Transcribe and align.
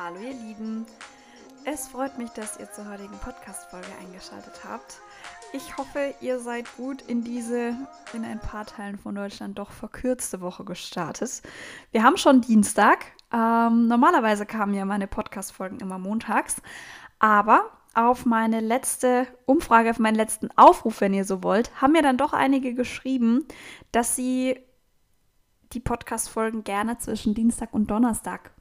Hallo 0.00 0.20
ihr 0.20 0.32
Lieben. 0.32 0.86
Es 1.64 1.88
freut 1.88 2.18
mich, 2.18 2.30
dass 2.30 2.56
ihr 2.60 2.70
zur 2.70 2.88
heutigen 2.88 3.18
Podcast-Folge 3.18 3.88
eingeschaltet 4.00 4.60
habt. 4.62 5.00
Ich 5.52 5.76
hoffe, 5.76 6.14
ihr 6.20 6.38
seid 6.38 6.66
gut 6.76 7.02
in 7.02 7.24
diese, 7.24 7.74
in 8.12 8.24
ein 8.24 8.38
paar 8.38 8.64
Teilen 8.64 8.96
von 8.96 9.16
Deutschland 9.16 9.58
doch 9.58 9.72
verkürzte 9.72 10.40
Woche 10.40 10.64
gestartet. 10.64 11.42
Wir 11.90 12.04
haben 12.04 12.16
schon 12.16 12.42
Dienstag. 12.42 13.06
Ähm, 13.32 13.88
normalerweise 13.88 14.46
kamen 14.46 14.72
ja 14.72 14.84
meine 14.84 15.08
Podcast-Folgen 15.08 15.80
immer 15.80 15.98
montags. 15.98 16.62
Aber 17.18 17.68
auf 17.92 18.24
meine 18.24 18.60
letzte 18.60 19.26
Umfrage, 19.46 19.90
auf 19.90 19.98
meinen 19.98 20.14
letzten 20.14 20.48
Aufruf, 20.56 21.00
wenn 21.00 21.12
ihr 21.12 21.24
so 21.24 21.42
wollt, 21.42 21.72
haben 21.82 21.94
mir 21.94 22.02
dann 22.02 22.18
doch 22.18 22.32
einige 22.34 22.72
geschrieben, 22.72 23.48
dass 23.90 24.14
sie 24.14 24.60
die 25.72 25.80
Podcast-Folgen 25.80 26.62
gerne 26.62 26.98
zwischen 26.98 27.34
Dienstag 27.34 27.74
und 27.74 27.90
Donnerstag 27.90 28.52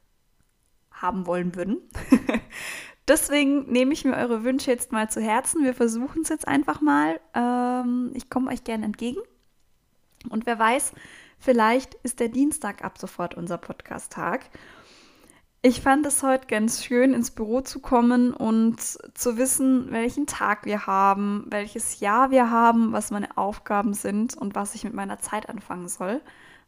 haben 1.01 1.25
wollen 1.25 1.55
würden. 1.55 1.77
Deswegen 3.07 3.71
nehme 3.71 3.93
ich 3.93 4.03
mir 4.03 4.15
eure 4.15 4.43
Wünsche 4.43 4.69
jetzt 4.69 4.91
mal 4.91 5.09
zu 5.09 5.21
Herzen. 5.21 5.63
Wir 5.63 5.73
versuchen 5.73 6.23
es 6.23 6.29
jetzt 6.29 6.47
einfach 6.47 6.81
mal. 6.81 7.19
Ähm, 7.33 8.11
ich 8.13 8.29
komme 8.29 8.51
euch 8.51 8.63
gerne 8.63 8.85
entgegen. 8.85 9.21
Und 10.29 10.45
wer 10.45 10.59
weiß, 10.59 10.91
vielleicht 11.39 11.93
ist 12.03 12.19
der 12.19 12.27
Dienstag 12.27 12.83
ab 12.83 12.97
sofort 12.97 13.35
unser 13.35 13.57
Podcast-Tag. 13.57 14.49
Ich 15.61 15.81
fand 15.81 16.05
es 16.05 16.21
heute 16.21 16.47
ganz 16.47 16.83
schön, 16.83 17.13
ins 17.13 17.31
Büro 17.31 17.61
zu 17.61 17.79
kommen 17.79 18.33
und 18.33 18.79
zu 18.79 19.37
wissen, 19.37 19.91
welchen 19.91 20.27
Tag 20.27 20.65
wir 20.65 20.85
haben, 20.85 21.45
welches 21.49 21.99
Jahr 21.99 22.29
wir 22.29 22.51
haben, 22.51 22.93
was 22.93 23.09
meine 23.09 23.37
Aufgaben 23.37 23.93
sind 23.93 24.37
und 24.37 24.53
was 24.53 24.75
ich 24.75 24.83
mit 24.83 24.93
meiner 24.93 25.19
Zeit 25.19 25.49
anfangen 25.49 25.87
soll. 25.87 26.21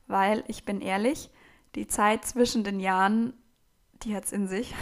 Weil 0.08 0.44
ich 0.48 0.66
bin 0.66 0.82
ehrlich, 0.82 1.30
die 1.76 1.88
Zeit 1.88 2.26
zwischen 2.26 2.64
den 2.64 2.80
Jahren, 2.80 3.34
die 4.04 4.16
hat 4.16 4.26
es 4.26 4.32
in 4.32 4.48
sich. 4.48 4.74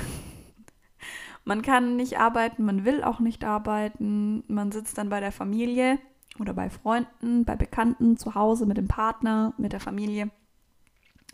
Man 1.46 1.62
kann 1.62 1.96
nicht 1.96 2.20
arbeiten, 2.20 2.66
man 2.66 2.84
will 2.84 3.04
auch 3.04 3.20
nicht 3.20 3.46
arbeiten. 3.46 4.44
Man 4.48 4.72
sitzt 4.72 4.98
dann 4.98 5.10
bei 5.10 5.22
der 5.22 5.32
Familie 5.32 5.98
oder 6.40 6.54
bei 6.54 6.70
Freunden, 6.70 7.46
bei 7.46 7.56
Bekannten, 7.56 8.18
zu 8.18 8.36
Hause 8.36 8.66
mit 8.66 8.78
dem 8.78 8.88
Partner, 8.90 9.54
mit 9.58 9.72
der 9.72 9.80
Familie, 9.80 10.30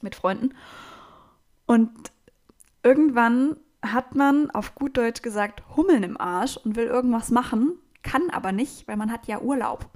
mit 0.01 0.15
Freunden. 0.15 0.53
Und 1.65 1.91
irgendwann 2.83 3.57
hat 3.81 4.15
man 4.15 4.51
auf 4.51 4.75
gut 4.75 4.97
Deutsch 4.97 5.21
gesagt 5.21 5.63
Hummeln 5.75 6.03
im 6.03 6.19
Arsch 6.19 6.57
und 6.57 6.75
will 6.75 6.85
irgendwas 6.85 7.31
machen, 7.31 7.73
kann 8.03 8.29
aber 8.29 8.51
nicht, 8.51 8.87
weil 8.87 8.97
man 8.97 9.11
hat 9.11 9.27
ja 9.27 9.41
Urlaub. 9.41 9.89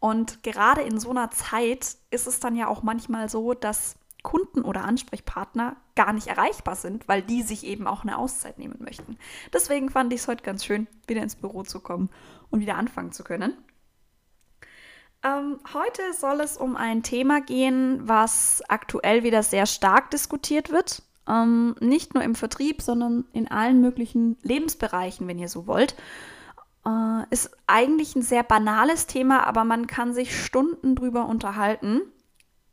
Und 0.00 0.42
gerade 0.42 0.82
in 0.82 1.00
so 1.00 1.10
einer 1.10 1.30
Zeit 1.30 1.96
ist 2.10 2.26
es 2.26 2.40
dann 2.40 2.54
ja 2.54 2.68
auch 2.68 2.82
manchmal 2.82 3.28
so, 3.28 3.54
dass 3.54 3.96
Kunden 4.28 4.60
oder 4.60 4.84
Ansprechpartner 4.84 5.76
gar 5.94 6.12
nicht 6.12 6.26
erreichbar 6.26 6.76
sind, 6.76 7.08
weil 7.08 7.22
die 7.22 7.40
sich 7.40 7.64
eben 7.64 7.86
auch 7.86 8.02
eine 8.02 8.18
Auszeit 8.18 8.58
nehmen 8.58 8.76
möchten. 8.78 9.16
Deswegen 9.54 9.88
fand 9.88 10.12
ich 10.12 10.20
es 10.20 10.28
heute 10.28 10.44
ganz 10.44 10.66
schön, 10.66 10.86
wieder 11.06 11.22
ins 11.22 11.36
Büro 11.36 11.62
zu 11.62 11.80
kommen 11.80 12.10
und 12.50 12.60
wieder 12.60 12.76
anfangen 12.76 13.10
zu 13.10 13.24
können. 13.24 13.56
Ähm, 15.24 15.58
heute 15.72 16.02
soll 16.12 16.42
es 16.42 16.58
um 16.58 16.76
ein 16.76 17.02
Thema 17.02 17.40
gehen, 17.40 18.06
was 18.06 18.62
aktuell 18.68 19.22
wieder 19.22 19.42
sehr 19.42 19.64
stark 19.64 20.10
diskutiert 20.10 20.70
wird. 20.70 21.02
Ähm, 21.26 21.74
nicht 21.80 22.12
nur 22.12 22.22
im 22.22 22.34
Vertrieb, 22.34 22.82
sondern 22.82 23.24
in 23.32 23.50
allen 23.50 23.80
möglichen 23.80 24.36
Lebensbereichen, 24.42 25.26
wenn 25.26 25.38
ihr 25.38 25.48
so 25.48 25.66
wollt. 25.66 25.96
Äh, 26.84 27.22
ist 27.30 27.50
eigentlich 27.66 28.14
ein 28.14 28.20
sehr 28.22 28.42
banales 28.42 29.06
Thema, 29.06 29.46
aber 29.46 29.64
man 29.64 29.86
kann 29.86 30.12
sich 30.12 30.38
Stunden 30.38 30.94
drüber 30.94 31.24
unterhalten. 31.24 32.02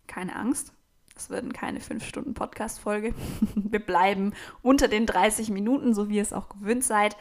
Keine 0.06 0.36
Angst, 0.36 0.75
es 1.16 1.30
werden 1.30 1.54
keine 1.54 1.80
5-Stunden-Podcast-Folge. 1.80 3.14
Wir 3.56 3.80
bleiben 3.80 4.34
unter 4.62 4.88
den 4.88 5.06
30 5.06 5.50
Minuten, 5.50 5.94
so 5.94 6.10
wie 6.10 6.18
ihr 6.18 6.22
es 6.22 6.34
auch 6.34 6.50
gewöhnt 6.50 6.84
seid. 6.84 7.16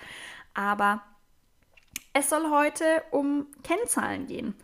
Aber 0.53 1.03
es 2.13 2.29
soll 2.31 2.51
heute 2.51 2.85
um 3.11 3.47
Kennzahlen 3.63 4.27
gehen. 4.27 4.55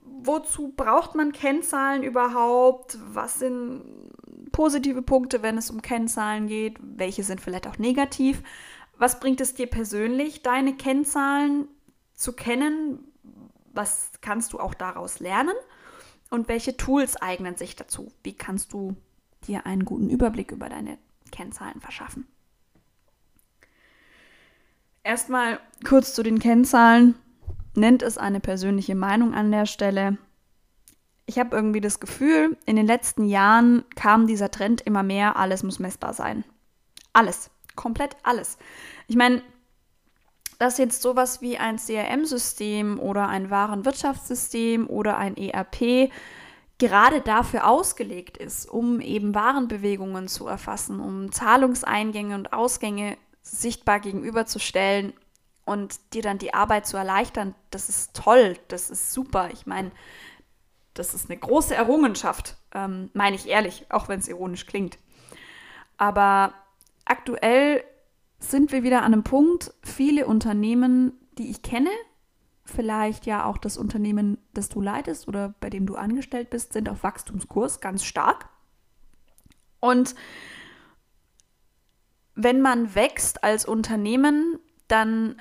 Wozu 0.00 0.72
braucht 0.76 1.14
man 1.14 1.32
Kennzahlen 1.32 2.02
überhaupt? 2.02 2.98
Was 3.12 3.40
sind 3.40 4.12
positive 4.52 5.02
Punkte, 5.02 5.42
wenn 5.42 5.58
es 5.58 5.70
um 5.70 5.82
Kennzahlen 5.82 6.46
geht? 6.46 6.78
Welche 6.80 7.22
sind 7.22 7.40
vielleicht 7.40 7.66
auch 7.66 7.78
negativ? 7.78 8.42
Was 8.98 9.20
bringt 9.20 9.40
es 9.40 9.54
dir 9.54 9.66
persönlich, 9.66 10.42
deine 10.42 10.74
Kennzahlen 10.74 11.68
zu 12.14 12.32
kennen? 12.32 13.12
Was 13.72 14.12
kannst 14.20 14.52
du 14.52 14.60
auch 14.60 14.74
daraus 14.74 15.18
lernen? 15.18 15.56
Und 16.30 16.48
welche 16.48 16.76
Tools 16.76 17.16
eignen 17.16 17.56
sich 17.56 17.76
dazu? 17.76 18.12
Wie 18.22 18.34
kannst 18.34 18.72
du 18.72 18.96
dir 19.46 19.66
einen 19.66 19.84
guten 19.84 20.10
Überblick 20.10 20.50
über 20.50 20.68
deine 20.68 20.98
Kennzahlen 21.30 21.80
verschaffen? 21.80 22.26
Erstmal 25.02 25.60
kurz 25.84 26.14
zu 26.14 26.22
den 26.22 26.40
Kennzahlen. 26.40 27.14
Nennt 27.74 28.02
es 28.02 28.18
eine 28.18 28.40
persönliche 28.40 28.94
Meinung 28.94 29.34
an 29.34 29.52
der 29.52 29.66
Stelle. 29.66 30.18
Ich 31.26 31.38
habe 31.38 31.54
irgendwie 31.54 31.80
das 31.80 32.00
Gefühl, 32.00 32.56
in 32.66 32.76
den 32.76 32.86
letzten 32.86 33.24
Jahren 33.24 33.84
kam 33.94 34.26
dieser 34.26 34.50
Trend 34.50 34.80
immer 34.80 35.02
mehr, 35.02 35.36
alles 35.36 35.62
muss 35.62 35.78
messbar 35.78 36.14
sein. 36.14 36.44
Alles, 37.12 37.50
komplett 37.74 38.16
alles. 38.22 38.58
Ich 39.08 39.16
meine, 39.16 39.42
dass 40.58 40.78
jetzt 40.78 41.02
sowas 41.02 41.40
wie 41.40 41.58
ein 41.58 41.76
CRM-System 41.76 42.98
oder 42.98 43.28
ein 43.28 43.50
Warenwirtschaftssystem 43.50 44.88
oder 44.88 45.16
ein 45.16 45.36
ERP 45.36 46.10
gerade 46.78 47.20
dafür 47.20 47.66
ausgelegt 47.66 48.36
ist, 48.36 48.68
um 48.68 49.00
eben 49.00 49.34
Warenbewegungen 49.34 50.28
zu 50.28 50.46
erfassen, 50.46 51.00
um 51.00 51.32
Zahlungseingänge 51.32 52.34
und 52.34 52.52
Ausgänge 52.52 53.16
sichtbar 53.42 54.00
gegenüberzustellen 54.00 55.12
und 55.64 55.98
dir 56.12 56.22
dann 56.22 56.38
die 56.38 56.54
Arbeit 56.54 56.86
zu 56.86 56.96
erleichtern, 56.96 57.54
das 57.70 57.88
ist 57.88 58.14
toll, 58.14 58.56
das 58.68 58.90
ist 58.90 59.12
super. 59.12 59.50
Ich 59.52 59.66
meine, 59.66 59.90
das 60.94 61.14
ist 61.14 61.30
eine 61.30 61.38
große 61.38 61.74
Errungenschaft, 61.74 62.56
ähm, 62.74 63.10
meine 63.14 63.36
ich 63.36 63.48
ehrlich, 63.48 63.86
auch 63.90 64.08
wenn 64.08 64.20
es 64.20 64.28
ironisch 64.28 64.66
klingt. 64.66 64.98
Aber 65.96 66.52
aktuell 67.04 67.84
sind 68.38 68.72
wir 68.72 68.82
wieder 68.82 69.02
an 69.02 69.12
einem 69.12 69.24
Punkt, 69.24 69.72
viele 69.82 70.26
Unternehmen, 70.26 71.12
die 71.38 71.50
ich 71.50 71.62
kenne, 71.62 71.90
vielleicht 72.64 73.26
ja 73.26 73.44
auch 73.44 73.58
das 73.58 73.76
Unternehmen, 73.76 74.38
das 74.52 74.68
du 74.68 74.80
leitest 74.80 75.28
oder 75.28 75.54
bei 75.60 75.70
dem 75.70 75.86
du 75.86 75.96
angestellt 75.96 76.50
bist, 76.50 76.72
sind 76.72 76.88
auf 76.88 77.02
Wachstumskurs 77.02 77.80
ganz 77.80 78.04
stark. 78.04 78.48
Und 79.80 80.14
wenn 82.34 82.60
man 82.60 82.94
wächst 82.94 83.44
als 83.44 83.64
Unternehmen, 83.64 84.58
dann 84.88 85.40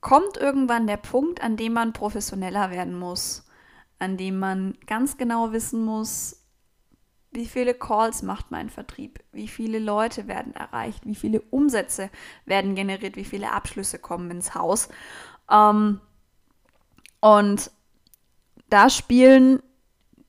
kommt 0.00 0.36
irgendwann 0.36 0.86
der 0.86 0.96
Punkt, 0.96 1.42
an 1.42 1.56
dem 1.56 1.74
man 1.74 1.92
professioneller 1.92 2.70
werden 2.70 2.98
muss, 2.98 3.44
an 3.98 4.16
dem 4.16 4.38
man 4.38 4.78
ganz 4.86 5.18
genau 5.18 5.52
wissen 5.52 5.84
muss, 5.84 6.39
wie 7.32 7.46
viele 7.46 7.74
Calls 7.74 8.22
macht 8.22 8.50
mein 8.50 8.70
Vertrieb? 8.70 9.20
Wie 9.32 9.48
viele 9.48 9.78
Leute 9.78 10.26
werden 10.26 10.54
erreicht? 10.54 11.06
Wie 11.06 11.14
viele 11.14 11.40
Umsätze 11.40 12.10
werden 12.44 12.74
generiert? 12.74 13.16
Wie 13.16 13.24
viele 13.24 13.52
Abschlüsse 13.52 13.98
kommen 13.98 14.30
ins 14.30 14.54
Haus? 14.54 14.88
Ähm, 15.50 16.00
und 17.20 17.70
da 18.68 18.90
spielen 18.90 19.62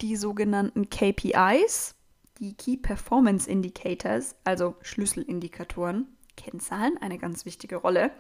die 0.02 0.16
sogenannten 0.16 0.90
KPIs, 0.90 1.96
die 2.40 2.56
Key 2.56 2.78
Performance 2.78 3.50
Indicators, 3.50 4.36
also 4.44 4.76
Schlüsselindikatoren, 4.82 6.08
Kennzahlen, 6.38 6.98
eine 7.00 7.18
ganz 7.18 7.46
wichtige 7.46 7.78
Rolle. 7.78 8.12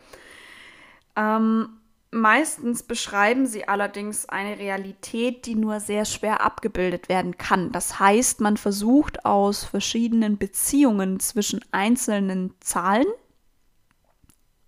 Ähm, 1.16 1.81
Meistens 2.13 2.84
beschreiben 2.84 3.46
sie 3.46 3.69
allerdings 3.69 4.28
eine 4.28 4.60
Realität, 4.60 5.46
die 5.46 5.56
nur 5.56 5.80
sehr 5.80 6.04
schwer 6.04 6.42
abgebildet 6.42 7.08
werden 7.08 7.38
kann. 7.38 7.72
Das 7.72 8.00
heißt, 8.00 8.42
man 8.42 8.58
versucht 8.58 9.24
aus 9.25 9.63
verschiedenen 9.63 10.38
Beziehungen 10.38 11.22
zwischen 11.22 11.63
einzelnen 11.72 12.54
Zahlen 12.60 13.08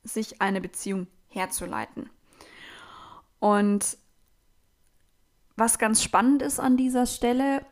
sich 0.03 0.41
eine 0.41 0.61
Beziehung 0.61 1.07
herzuleiten. 1.27 2.09
Und 3.39 3.97
was 5.57 5.79
ganz 5.79 6.01
spannend 6.01 6.41
ist 6.41 6.61
an 6.61 6.77
dieser 6.77 7.05
Stelle, 7.05 7.65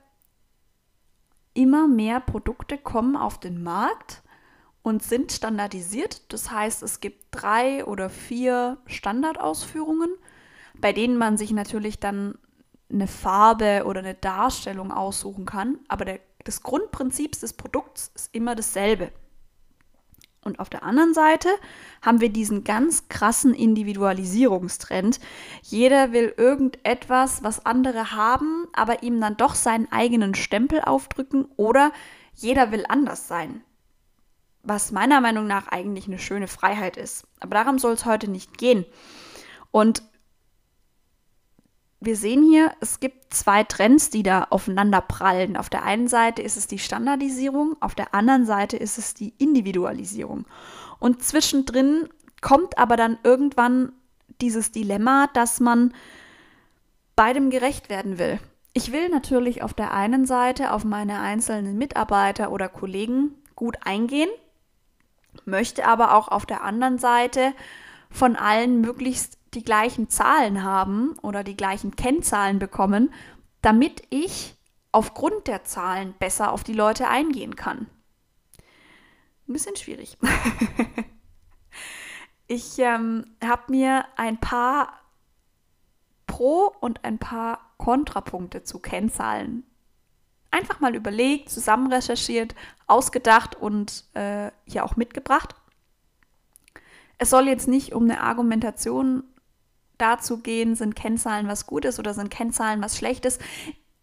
immer 1.53 1.87
mehr 1.87 2.19
Produkte 2.19 2.77
kommen 2.77 3.15
auf 3.15 3.39
den 3.39 3.63
Markt, 3.63 4.21
und 4.83 5.03
sind 5.03 5.31
standardisiert. 5.31 6.31
Das 6.33 6.51
heißt, 6.51 6.83
es 6.83 6.99
gibt 6.99 7.25
drei 7.31 7.85
oder 7.85 8.09
vier 8.09 8.77
Standardausführungen, 8.85 10.09
bei 10.79 10.93
denen 10.93 11.17
man 11.17 11.37
sich 11.37 11.51
natürlich 11.51 11.99
dann 11.99 12.37
eine 12.91 13.07
Farbe 13.07 13.83
oder 13.85 13.99
eine 13.99 14.15
Darstellung 14.15 14.91
aussuchen 14.91 15.45
kann. 15.45 15.79
Aber 15.87 16.05
der, 16.05 16.19
das 16.43 16.63
Grundprinzip 16.63 17.39
des 17.39 17.53
Produkts 17.53 18.11
ist 18.15 18.33
immer 18.33 18.55
dasselbe. 18.55 19.11
Und 20.43 20.59
auf 20.59 20.69
der 20.69 20.81
anderen 20.81 21.13
Seite 21.13 21.49
haben 22.01 22.19
wir 22.19 22.29
diesen 22.29 22.63
ganz 22.63 23.09
krassen 23.09 23.53
Individualisierungstrend. 23.53 25.19
Jeder 25.61 26.13
will 26.13 26.33
irgendetwas, 26.35 27.43
was 27.43 27.63
andere 27.65 28.11
haben, 28.11 28.67
aber 28.73 29.03
ihm 29.03 29.21
dann 29.21 29.37
doch 29.37 29.53
seinen 29.53 29.91
eigenen 29.91 30.33
Stempel 30.33 30.81
aufdrücken 30.81 31.45
oder 31.57 31.91
jeder 32.33 32.71
will 32.71 32.85
anders 32.87 33.27
sein. 33.27 33.63
Was 34.63 34.91
meiner 34.91 35.21
Meinung 35.21 35.47
nach 35.47 35.67
eigentlich 35.67 36.07
eine 36.07 36.19
schöne 36.19 36.47
Freiheit 36.47 36.97
ist. 36.97 37.25
Aber 37.39 37.55
darum 37.55 37.79
soll 37.79 37.93
es 37.93 38.05
heute 38.05 38.29
nicht 38.29 38.57
gehen. 38.57 38.85
Und 39.71 40.03
wir 41.99 42.15
sehen 42.15 42.43
hier, 42.43 42.71
es 42.79 42.99
gibt 42.99 43.31
zwei 43.33 43.63
Trends, 43.63 44.09
die 44.09 44.23
da 44.23 44.47
aufeinander 44.49 45.01
prallen. 45.01 45.55
Auf 45.55 45.69
der 45.69 45.83
einen 45.83 46.07
Seite 46.07 46.41
ist 46.41 46.57
es 46.57 46.65
die 46.67 46.79
Standardisierung, 46.79 47.77
auf 47.79 47.93
der 47.93 48.15
anderen 48.15 48.45
Seite 48.45 48.75
ist 48.75 48.97
es 48.97 49.13
die 49.13 49.33
Individualisierung. 49.37 50.45
Und 50.99 51.23
zwischendrin 51.23 52.09
kommt 52.41 52.79
aber 52.79 52.97
dann 52.97 53.19
irgendwann 53.23 53.93
dieses 54.41 54.71
Dilemma, 54.71 55.27
dass 55.33 55.59
man 55.59 55.93
beidem 57.15 57.51
gerecht 57.51 57.89
werden 57.89 58.17
will. 58.17 58.39
Ich 58.73 58.91
will 58.91 59.09
natürlich 59.09 59.61
auf 59.61 59.75
der 59.75 59.93
einen 59.93 60.25
Seite 60.25 60.71
auf 60.71 60.83
meine 60.83 61.19
einzelnen 61.19 61.77
Mitarbeiter 61.77 62.51
oder 62.51 62.67
Kollegen 62.67 63.35
gut 63.55 63.77
eingehen, 63.83 64.29
möchte 65.45 65.87
aber 65.87 66.15
auch 66.15 66.27
auf 66.27 66.45
der 66.45 66.63
anderen 66.63 66.97
Seite 66.97 67.53
von 68.09 68.35
allen 68.35 68.81
möglichst 68.81 69.37
die 69.53 69.63
gleichen 69.63 70.09
Zahlen 70.09 70.63
haben 70.63 71.17
oder 71.21 71.43
die 71.43 71.57
gleichen 71.57 71.95
Kennzahlen 71.95 72.59
bekommen, 72.59 73.13
damit 73.61 74.03
ich 74.09 74.55
aufgrund 74.91 75.47
der 75.47 75.63
Zahlen 75.63 76.13
besser 76.19 76.51
auf 76.51 76.63
die 76.63 76.73
Leute 76.73 77.07
eingehen 77.07 77.55
kann. 77.55 77.87
Ein 79.47 79.53
bisschen 79.53 79.75
schwierig. 79.75 80.17
ich 82.47 82.79
ähm, 82.79 83.25
habe 83.43 83.63
mir 83.71 84.05
ein 84.15 84.39
paar 84.39 84.99
Pro- 86.27 86.73
und 86.79 87.03
ein 87.03 87.19
paar 87.19 87.59
Kontrapunkte 87.77 88.63
zu 88.63 88.79
Kennzahlen 88.79 89.63
einfach 90.51 90.79
mal 90.79 90.95
überlegt, 90.95 91.49
zusammen 91.49 91.91
recherchiert, 91.91 92.55
ausgedacht 92.87 93.55
und 93.55 94.05
äh, 94.13 94.51
hier 94.65 94.83
auch 94.85 94.95
mitgebracht. 94.97 95.55
Es 97.17 97.29
soll 97.29 97.47
jetzt 97.47 97.67
nicht 97.67 97.93
um 97.93 98.03
eine 98.03 98.21
Argumentation 98.21 99.23
dazu 99.97 100.39
gehen, 100.39 100.75
sind 100.75 100.95
Kennzahlen 100.95 101.47
was 101.47 101.67
Gutes 101.67 101.99
oder 101.99 102.13
sind 102.13 102.29
Kennzahlen 102.29 102.81
was 102.81 102.97
Schlechtes. 102.97 103.39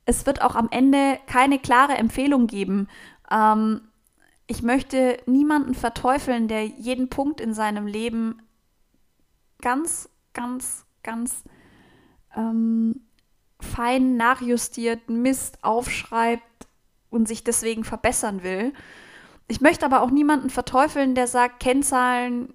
Es 0.04 0.24
wird 0.24 0.42
auch 0.42 0.54
am 0.54 0.68
Ende 0.70 1.18
keine 1.26 1.58
klare 1.58 1.94
Empfehlung 1.94 2.46
geben. 2.46 2.88
Ähm, 3.30 3.82
ich 4.46 4.62
möchte 4.62 5.18
niemanden 5.26 5.74
verteufeln, 5.74 6.48
der 6.48 6.64
jeden 6.64 7.10
Punkt 7.10 7.40
in 7.40 7.52
seinem 7.52 7.86
Leben 7.86 8.40
ganz, 9.60 10.08
ganz, 10.32 10.86
ganz 11.02 11.42
ähm, 12.34 13.07
fein 13.60 14.16
nachjustiert, 14.16 15.08
Mist 15.08 15.62
aufschreibt 15.62 16.42
und 17.10 17.26
sich 17.26 17.44
deswegen 17.44 17.84
verbessern 17.84 18.42
will. 18.42 18.72
Ich 19.48 19.60
möchte 19.60 19.86
aber 19.86 20.02
auch 20.02 20.10
niemanden 20.10 20.50
verteufeln, 20.50 21.14
der 21.14 21.26
sagt, 21.26 21.60
Kennzahlen 21.60 22.52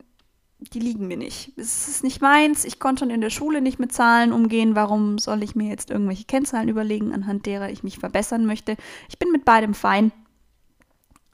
die 0.71 0.79
liegen 0.79 1.07
mir 1.07 1.17
nicht. 1.17 1.57
Es 1.57 1.87
ist 1.87 2.03
nicht 2.03 2.21
meins. 2.21 2.65
Ich 2.65 2.79
konnte 2.79 3.01
schon 3.01 3.09
in 3.09 3.21
der 3.21 3.29
Schule 3.29 3.61
nicht 3.61 3.79
mit 3.79 3.91
Zahlen 3.91 4.31
umgehen. 4.31 4.75
Warum 4.75 5.17
soll 5.17 5.43
ich 5.43 5.55
mir 5.55 5.69
jetzt 5.69 5.89
irgendwelche 5.89 6.25
Kennzahlen 6.25 6.69
überlegen, 6.69 7.13
anhand 7.13 7.45
derer 7.45 7.69
ich 7.69 7.83
mich 7.83 7.99
verbessern 7.99 8.45
möchte? 8.45 8.77
Ich 9.09 9.19
bin 9.19 9.31
mit 9.31 9.45
beidem 9.45 9.73
fein. 9.73 10.11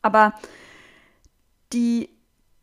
Aber 0.01 0.33
die 1.73 2.09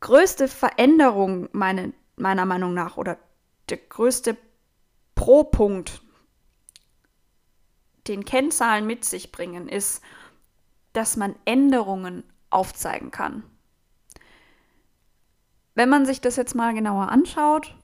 größte 0.00 0.48
Veränderung 0.48 1.48
meine, 1.52 1.92
meiner 2.16 2.46
Meinung 2.46 2.74
nach 2.74 2.96
oder 2.96 3.18
der 3.68 3.78
größte 3.78 4.36
Pro-Punkt, 5.14 6.02
den 8.08 8.24
Kennzahlen 8.24 8.86
mit 8.86 9.04
sich 9.04 9.32
bringen, 9.32 9.68
ist, 9.68 10.02
dass 10.92 11.16
man 11.16 11.34
Änderungen 11.44 12.24
aufzeigen 12.50 13.10
kann. 13.10 13.42
Wenn 15.74 15.88
man 15.88 16.06
sich 16.06 16.20
das 16.20 16.36
jetzt 16.36 16.54
mal 16.54 16.72
genauer 16.72 17.08
anschaut, 17.08 17.74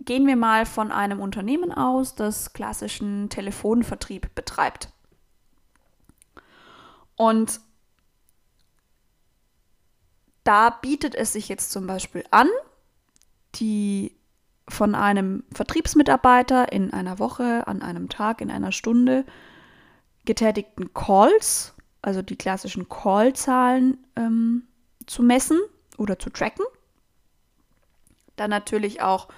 gehen 0.00 0.26
wir 0.26 0.36
mal 0.36 0.66
von 0.66 0.90
einem 0.90 1.20
Unternehmen 1.20 1.72
aus, 1.72 2.14
das 2.14 2.52
klassischen 2.52 3.30
Telefonvertrieb 3.30 4.34
betreibt. 4.34 4.88
Und 7.14 7.60
da 10.44 10.70
bietet 10.70 11.14
es 11.14 11.32
sich 11.32 11.48
jetzt 11.48 11.70
zum 11.70 11.86
Beispiel 11.86 12.24
an, 12.30 12.48
die 13.54 14.16
von 14.68 14.94
einem 14.94 15.44
Vertriebsmitarbeiter 15.52 16.72
in 16.72 16.92
einer 16.92 17.18
Woche, 17.18 17.66
an 17.66 17.82
einem 17.82 18.08
Tag, 18.08 18.40
in 18.40 18.50
einer 18.50 18.72
Stunde 18.72 19.24
getätigten 20.26 20.92
Calls, 20.92 21.74
also 22.02 22.20
die 22.20 22.36
klassischen 22.36 22.88
Callzahlen 22.88 24.04
ähm, 24.16 24.64
zu 25.06 25.22
messen 25.22 25.58
oder 25.96 26.18
zu 26.18 26.28
tracken 26.28 26.64
dann 28.36 28.50
natürlich 28.50 29.02
auch 29.02 29.28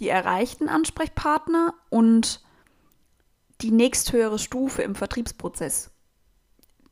die 0.00 0.08
erreichten 0.08 0.68
Ansprechpartner 0.68 1.74
und 1.90 2.42
die 3.60 3.70
nächsthöhere 3.70 4.38
Stufe 4.38 4.82
im 4.82 4.94
Vertriebsprozess, 4.94 5.90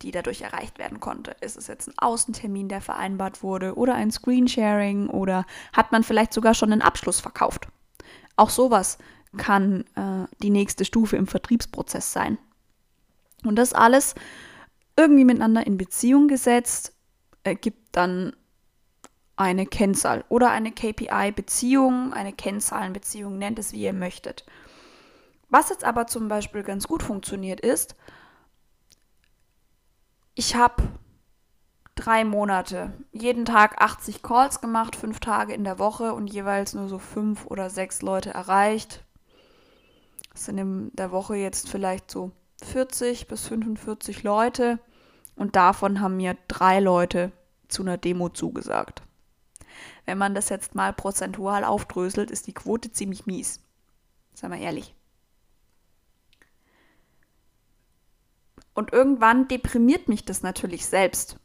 die 0.02 0.10
dadurch 0.10 0.42
erreicht 0.42 0.78
werden 0.78 1.00
konnte. 1.00 1.36
Ist 1.40 1.56
es 1.56 1.68
jetzt 1.68 1.88
ein 1.88 1.98
Außentermin, 1.98 2.68
der 2.68 2.80
vereinbart 2.80 3.42
wurde 3.42 3.76
oder 3.76 3.94
ein 3.94 4.10
Screensharing 4.10 5.08
oder 5.08 5.46
hat 5.72 5.92
man 5.92 6.02
vielleicht 6.02 6.32
sogar 6.32 6.54
schon 6.54 6.72
einen 6.72 6.82
Abschluss 6.82 7.20
verkauft? 7.20 7.68
Auch 8.36 8.50
sowas 8.50 8.98
kann 9.36 9.84
äh, 9.94 10.26
die 10.42 10.50
nächste 10.50 10.84
Stufe 10.84 11.16
im 11.16 11.26
Vertriebsprozess 11.26 12.12
sein. 12.12 12.38
Und 13.46 13.56
das 13.56 13.72
alles 13.72 14.14
irgendwie 14.96 15.24
miteinander 15.24 15.66
in 15.66 15.76
Beziehung 15.76 16.28
gesetzt, 16.28 16.94
ergibt 17.44 17.94
dann 17.94 18.34
eine 19.36 19.66
Kennzahl 19.66 20.24
oder 20.28 20.50
eine 20.50 20.72
KPI-Beziehung, 20.72 22.12
eine 22.12 22.32
Kennzahlenbeziehung, 22.32 23.36
nennt 23.38 23.58
es 23.58 23.72
wie 23.72 23.82
ihr 23.82 23.92
möchtet. 23.92 24.46
Was 25.48 25.68
jetzt 25.68 25.84
aber 25.84 26.06
zum 26.06 26.28
Beispiel 26.28 26.62
ganz 26.62 26.88
gut 26.88 27.02
funktioniert 27.02 27.60
ist, 27.60 27.94
ich 30.34 30.54
habe 30.54 30.82
drei 31.94 32.24
Monate, 32.24 32.92
jeden 33.12 33.44
Tag 33.44 33.80
80 33.80 34.22
Calls 34.22 34.60
gemacht, 34.60 34.96
fünf 34.96 35.20
Tage 35.20 35.54
in 35.54 35.64
der 35.64 35.78
Woche 35.78 36.14
und 36.14 36.26
jeweils 36.26 36.74
nur 36.74 36.88
so 36.88 36.98
fünf 36.98 37.46
oder 37.46 37.70
sechs 37.70 38.02
Leute 38.02 38.30
erreicht. 38.30 39.04
Das 40.32 40.46
sind 40.46 40.58
in 40.58 40.90
der 40.94 41.10
Woche 41.10 41.36
jetzt 41.36 41.68
vielleicht 41.68 42.10
so 42.10 42.32
40 42.62 43.26
bis 43.28 43.46
45 43.48 44.22
Leute 44.22 44.78
und 45.34 45.56
davon 45.56 46.00
haben 46.00 46.16
mir 46.16 46.36
drei 46.48 46.80
Leute 46.80 47.32
zu 47.68 47.82
einer 47.82 47.98
Demo 47.98 48.28
zugesagt. 48.28 49.02
Wenn 50.04 50.18
man 50.18 50.34
das 50.34 50.48
jetzt 50.48 50.74
mal 50.74 50.92
prozentual 50.92 51.64
aufdröselt, 51.64 52.30
ist 52.30 52.46
die 52.46 52.54
Quote 52.54 52.92
ziemlich 52.92 53.26
mies. 53.26 53.60
Seien 54.34 54.52
wir 54.52 54.58
ehrlich. 54.58 54.94
Und 58.74 58.92
irgendwann 58.92 59.48
deprimiert 59.48 60.08
mich 60.08 60.24
das 60.24 60.42
natürlich 60.42 60.86
selbst, 60.86 61.38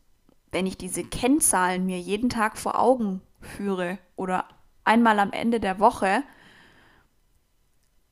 wenn 0.52 0.68
ich 0.68 0.78
diese 0.78 1.04
Kennzahlen 1.04 1.86
mir 1.86 2.00
jeden 2.00 2.30
Tag 2.30 2.58
vor 2.58 2.78
Augen 2.78 3.22
führe 3.40 3.98
oder 4.16 4.46
einmal 4.84 5.18
am 5.20 5.32
Ende 5.32 5.60
der 5.60 5.80
Woche 5.80 6.24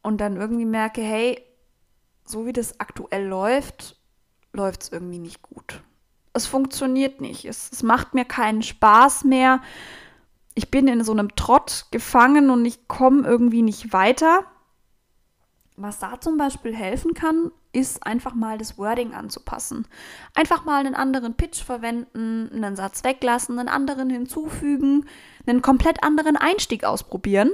und 0.01 0.21
dann 0.21 0.37
irgendwie 0.37 0.65
merke, 0.65 1.01
hey, 1.01 1.43
so 2.29 2.45
wie 2.45 2.53
das 2.53 2.79
aktuell 2.79 3.25
läuft, 3.25 3.95
läuft 4.53 4.83
es 4.83 4.91
irgendwie 4.91 5.19
nicht 5.19 5.41
gut. 5.41 5.81
Es 6.33 6.45
funktioniert 6.45 7.21
nicht. 7.21 7.45
Es, 7.45 7.71
es 7.71 7.83
macht 7.83 8.13
mir 8.13 8.25
keinen 8.25 8.61
Spaß 8.61 9.23
mehr 9.23 9.61
ich 10.59 10.69
bin 10.69 10.89
in 10.89 11.05
so 11.05 11.13
einem 11.13 11.35
Trott 11.37 11.85
gefangen 11.89 12.49
und 12.49 12.65
ich 12.65 12.89
komme 12.89 13.25
irgendwie 13.25 13.61
nicht 13.61 13.93
weiter. 13.93 14.43
Was 15.77 15.99
da 15.99 16.19
zum 16.19 16.35
Beispiel 16.35 16.75
helfen 16.75 17.13
kann, 17.13 17.53
ist 17.71 18.05
einfach 18.05 18.33
mal 18.33 18.57
das 18.57 18.77
Wording 18.77 19.13
anzupassen. 19.13 19.87
Einfach 20.35 20.65
mal 20.65 20.85
einen 20.85 20.95
anderen 20.95 21.35
Pitch 21.35 21.63
verwenden, 21.63 22.49
einen 22.51 22.75
Satz 22.75 23.05
weglassen, 23.05 23.57
einen 23.57 23.69
anderen 23.69 24.09
hinzufügen, 24.09 25.05
einen 25.47 25.61
komplett 25.61 26.03
anderen 26.03 26.35
Einstieg 26.35 26.83
ausprobieren. 26.83 27.51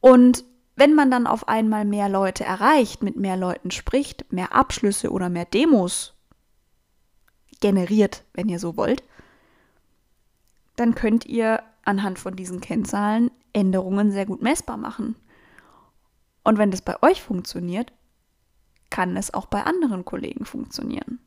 Und 0.00 0.44
wenn 0.78 0.94
man 0.94 1.10
dann 1.10 1.26
auf 1.26 1.48
einmal 1.48 1.84
mehr 1.84 2.08
Leute 2.08 2.44
erreicht, 2.44 3.02
mit 3.02 3.16
mehr 3.16 3.36
Leuten 3.36 3.72
spricht, 3.72 4.32
mehr 4.32 4.54
Abschlüsse 4.54 5.10
oder 5.10 5.28
mehr 5.28 5.44
Demos 5.44 6.14
generiert, 7.60 8.24
wenn 8.32 8.48
ihr 8.48 8.60
so 8.60 8.76
wollt, 8.76 9.02
dann 10.76 10.94
könnt 10.94 11.26
ihr 11.26 11.64
anhand 11.84 12.20
von 12.20 12.36
diesen 12.36 12.60
Kennzahlen 12.60 13.32
Änderungen 13.52 14.12
sehr 14.12 14.24
gut 14.24 14.40
messbar 14.40 14.76
machen. 14.76 15.16
Und 16.44 16.58
wenn 16.58 16.70
das 16.70 16.82
bei 16.82 17.02
euch 17.02 17.22
funktioniert, 17.22 17.92
kann 18.88 19.16
es 19.16 19.34
auch 19.34 19.46
bei 19.46 19.64
anderen 19.64 20.04
Kollegen 20.04 20.44
funktionieren. 20.44 21.18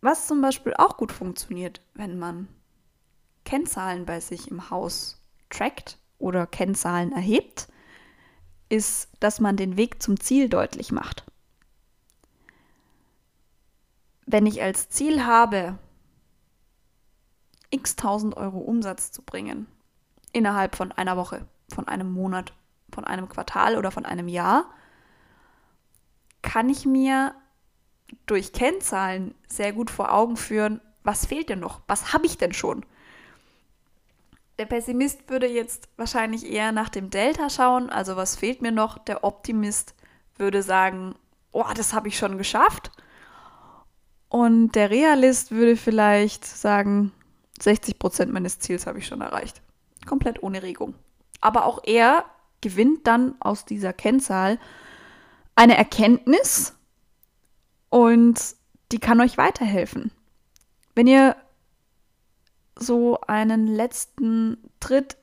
Was 0.00 0.26
zum 0.26 0.42
Beispiel 0.42 0.74
auch 0.76 0.96
gut 0.96 1.12
funktioniert, 1.12 1.80
wenn 1.94 2.18
man 2.18 2.48
Kennzahlen 3.44 4.06
bei 4.06 4.18
sich 4.18 4.50
im 4.50 4.70
Haus 4.70 5.17
trackt 5.50 5.98
oder 6.18 6.46
Kennzahlen 6.46 7.12
erhebt, 7.12 7.68
ist, 8.68 9.08
dass 9.20 9.40
man 9.40 9.56
den 9.56 9.76
Weg 9.76 10.02
zum 10.02 10.20
Ziel 10.20 10.48
deutlich 10.48 10.92
macht. 10.92 11.24
Wenn 14.26 14.46
ich 14.46 14.62
als 14.62 14.90
Ziel 14.90 15.24
habe, 15.24 15.78
x 17.70 17.96
tausend 17.96 18.36
Euro 18.36 18.58
Umsatz 18.58 19.12
zu 19.12 19.22
bringen. 19.22 19.66
Innerhalb 20.32 20.76
von 20.76 20.92
einer 20.92 21.16
Woche, 21.16 21.46
von 21.72 21.88
einem 21.88 22.10
Monat, 22.10 22.52
von 22.92 23.04
einem 23.04 23.28
Quartal 23.28 23.76
oder 23.76 23.90
von 23.90 24.04
einem 24.04 24.28
Jahr, 24.28 24.70
kann 26.42 26.68
ich 26.68 26.86
mir 26.86 27.34
durch 28.26 28.52
Kennzahlen 28.52 29.34
sehr 29.48 29.72
gut 29.72 29.90
vor 29.90 30.12
Augen 30.12 30.36
führen, 30.36 30.80
was 31.02 31.26
fehlt 31.26 31.48
denn 31.48 31.60
noch? 31.60 31.80
Was 31.86 32.12
habe 32.12 32.26
ich 32.26 32.38
denn 32.38 32.52
schon? 32.52 32.84
Der 34.58 34.66
Pessimist 34.66 35.28
würde 35.30 35.46
jetzt 35.46 35.88
wahrscheinlich 35.96 36.44
eher 36.44 36.72
nach 36.72 36.88
dem 36.88 37.10
Delta 37.10 37.48
schauen, 37.48 37.90
also 37.90 38.16
was 38.16 38.34
fehlt 38.34 38.60
mir 38.60 38.72
noch? 38.72 38.98
Der 38.98 39.22
Optimist 39.22 39.94
würde 40.36 40.64
sagen, 40.64 41.14
oh, 41.52 41.64
das 41.74 41.94
habe 41.94 42.08
ich 42.08 42.18
schon 42.18 42.38
geschafft. 42.38 42.90
Und 44.28 44.72
der 44.72 44.90
Realist 44.90 45.52
würde 45.52 45.76
vielleicht 45.76 46.44
sagen, 46.44 47.12
60 47.60 47.98
Prozent 48.00 48.32
meines 48.32 48.58
Ziels 48.58 48.86
habe 48.86 48.98
ich 48.98 49.06
schon 49.06 49.20
erreicht. 49.20 49.62
Komplett 50.06 50.42
ohne 50.42 50.62
Regung. 50.62 50.94
Aber 51.40 51.64
auch 51.64 51.84
er 51.84 52.24
gewinnt 52.60 53.06
dann 53.06 53.36
aus 53.40 53.64
dieser 53.64 53.92
Kennzahl 53.92 54.58
eine 55.54 55.76
Erkenntnis 55.76 56.74
und 57.90 58.56
die 58.90 58.98
kann 58.98 59.20
euch 59.20 59.38
weiterhelfen. 59.38 60.10
Wenn 60.94 61.06
ihr 61.06 61.36
so 62.78 63.20
einen 63.22 63.66
letzten 63.66 64.58
Tritt 64.80 65.16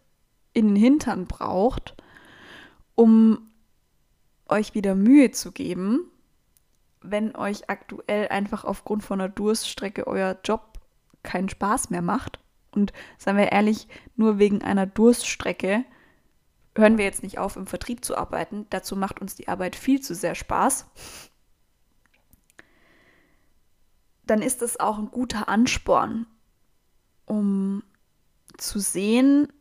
in 0.53 0.67
den 0.67 0.75
Hintern 0.75 1.25
braucht, 1.25 1.95
um 2.95 3.49
euch 4.47 4.73
wieder 4.73 4.95
Mühe 4.95 5.31
zu 5.31 5.51
geben, 5.51 6.11
wenn 7.01 7.35
euch 7.35 7.69
aktuell 7.69 8.27
einfach 8.29 8.63
aufgrund 8.63 9.03
von 9.03 9.19
einer 9.19 9.29
Durststrecke 9.29 10.07
euer 10.07 10.37
Job 10.43 10.79
keinen 11.23 11.49
Spaß 11.49 11.89
mehr 11.89 12.01
macht. 12.01 12.39
Und 12.71 12.93
seien 13.17 13.37
wir 13.37 13.51
ehrlich, 13.51 13.87
nur 14.15 14.37
wegen 14.37 14.61
einer 14.61 14.85
Durststrecke 14.85 15.85
hören 16.75 16.97
wir 16.97 17.05
jetzt 17.05 17.23
nicht 17.23 17.37
auf, 17.37 17.55
im 17.55 17.67
Vertrieb 17.67 18.03
zu 18.03 18.17
arbeiten. 18.17 18.67
Dazu 18.69 18.95
macht 18.95 19.21
uns 19.21 19.35
die 19.35 19.47
Arbeit 19.47 19.75
viel 19.75 20.01
zu 20.01 20.13
sehr 20.13 20.35
Spaß. 20.35 20.87
Dann 24.25 24.41
ist 24.41 24.61
es 24.61 24.79
auch 24.79 24.97
ein 24.97 25.11
guter 25.11 25.47
Ansporn, 25.47 26.25
um 27.25 27.83
zu 28.57 28.79
sehen, 28.79 29.51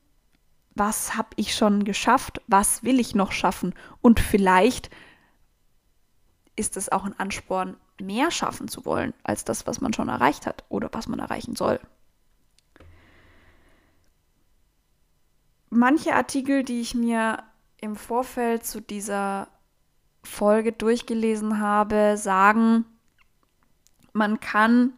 was 0.75 1.17
habe 1.17 1.31
ich 1.37 1.55
schon 1.55 1.85
geschafft, 1.85 2.41
was 2.47 2.83
will 2.83 2.99
ich 3.01 3.15
noch 3.15 3.33
schaffen 3.33 3.75
und 4.01 4.21
vielleicht 4.21 4.91
ist 6.57 6.77
es 6.77 6.91
auch 6.91 7.05
ein 7.05 7.19
Ansporn, 7.19 7.77
mehr 8.01 8.31
schaffen 8.31 8.69
zu 8.69 8.85
wollen 8.85 9.15
als 9.23 9.45
das, 9.45 9.67
was 9.67 9.81
man 9.81 9.93
schon 9.93 10.09
erreicht 10.09 10.47
hat 10.47 10.65
oder 10.69 10.89
was 10.93 11.09
man 11.09 11.19
erreichen 11.19 11.57
soll. 11.57 11.81
Manche 15.71 16.15
Artikel, 16.15 16.63
die 16.63 16.81
ich 16.81 16.95
mir 16.95 17.43
im 17.79 17.97
Vorfeld 17.97 18.65
zu 18.65 18.81
dieser 18.81 19.49
Folge 20.23 20.73
durchgelesen 20.73 21.61
habe, 21.61 22.17
sagen, 22.17 22.85
man 24.13 24.41
kann 24.41 24.93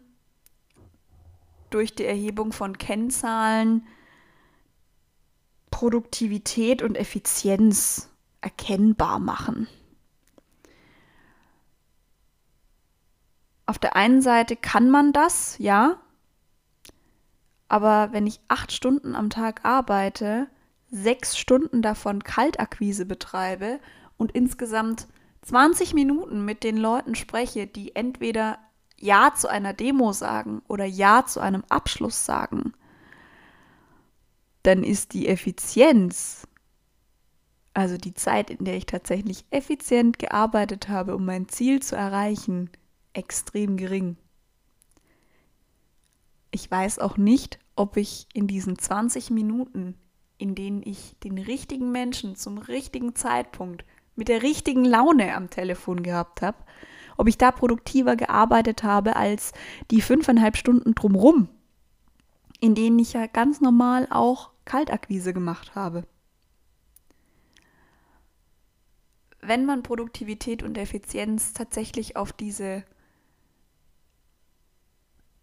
durch 1.71 1.95
die 1.95 2.05
Erhebung 2.05 2.53
von 2.53 2.79
Kennzahlen 2.79 3.87
Produktivität 5.71 6.83
und 6.83 6.97
Effizienz 6.97 8.09
erkennbar 8.41 9.19
machen. 9.19 9.69
Auf 13.67 13.79
der 13.79 13.97
einen 13.97 14.23
Seite 14.23 14.57
kann 14.57 14.89
man 14.89 15.13
das, 15.13 15.59
ja, 15.59 16.01
aber 17.69 18.13
wenn 18.13 18.27
ich 18.27 18.41
acht 18.49 18.73
Stunden 18.73 19.15
am 19.15 19.29
Tag 19.29 19.65
arbeite, 19.65 20.47
sechs 20.89 21.37
Stunden 21.37 21.83
davon 21.83 22.23
Kaltakquise 22.23 23.05
betreibe 23.05 23.81
und 24.17 24.33
insgesamt 24.33 25.09
20 25.43 25.95
Minuten 25.95 26.45
mit 26.45 26.63
den 26.65 26.77
Leuten 26.77 27.15
spreche, 27.15 27.67
die 27.67 27.95
entweder 27.95 28.59
Ja 28.99 29.35
zu 29.35 29.49
einer 29.49 29.73
Demo 29.73 30.13
sagen 30.13 30.63
oder 30.69 30.85
Ja 30.85 31.27
zu 31.27 31.41
einem 31.41 31.65
Abschluss 31.69 32.25
sagen, 32.25 32.73
dann 34.63 34.83
ist 34.83 35.13
die 35.13 35.29
Effizienz, 35.29 36.47
also 37.75 37.99
die 37.99 38.15
Zeit, 38.15 38.51
in 38.51 38.65
der 38.65 38.77
ich 38.77 38.87
tatsächlich 38.87 39.45
effizient 39.51 40.19
gearbeitet 40.19 40.89
habe, 40.89 41.15
um 41.15 41.25
mein 41.25 41.49
Ziel 41.49 41.81
zu 41.81 41.95
erreichen, 41.95 42.71
extrem 43.13 43.77
gering. 43.77 44.17
Ich 46.51 46.71
weiß 46.71 46.99
auch 46.99 47.17
nicht, 47.17 47.59
ob 47.77 47.97
ich 47.97 48.27
in 48.33 48.47
diesen 48.47 48.79
20 48.79 49.31
Minuten, 49.31 49.95
in 50.39 50.55
denen 50.55 50.83
ich 50.83 51.17
den 51.23 51.39
richtigen 51.39 51.93
Menschen 51.93 52.35
zum 52.35 52.59
richtigen 52.59 53.15
Zeitpunkt 53.15 53.85
mit 54.17 54.29
der 54.29 54.43
richtigen 54.43 54.85
Laune 54.85 55.35
am 55.37 55.51
Telefon 55.51 56.03
gehabt 56.03 56.43
habe, 56.43 56.59
ob 57.17 57.29
ich 57.29 57.39
da 57.39 57.51
produktiver 57.51 58.17
gearbeitet 58.17 58.83
habe 58.83 59.17
als 59.17 59.53
die 59.91 60.01
fünfeinhalb 60.01 60.57
Stunden 60.57 60.95
drumrum, 60.95 61.49
in 62.61 62.75
denen 62.75 62.99
ich 62.99 63.13
ja 63.13 63.27
ganz 63.27 63.61
normal 63.61 64.07
auch 64.11 64.51
Kaltakquise 64.65 65.33
gemacht 65.33 65.75
habe. 65.75 66.05
Wenn 69.41 69.65
man 69.65 69.83
Produktivität 69.83 70.63
und 70.63 70.77
Effizienz 70.77 71.53
tatsächlich 71.53 72.17
auf 72.17 72.33
diese 72.33 72.85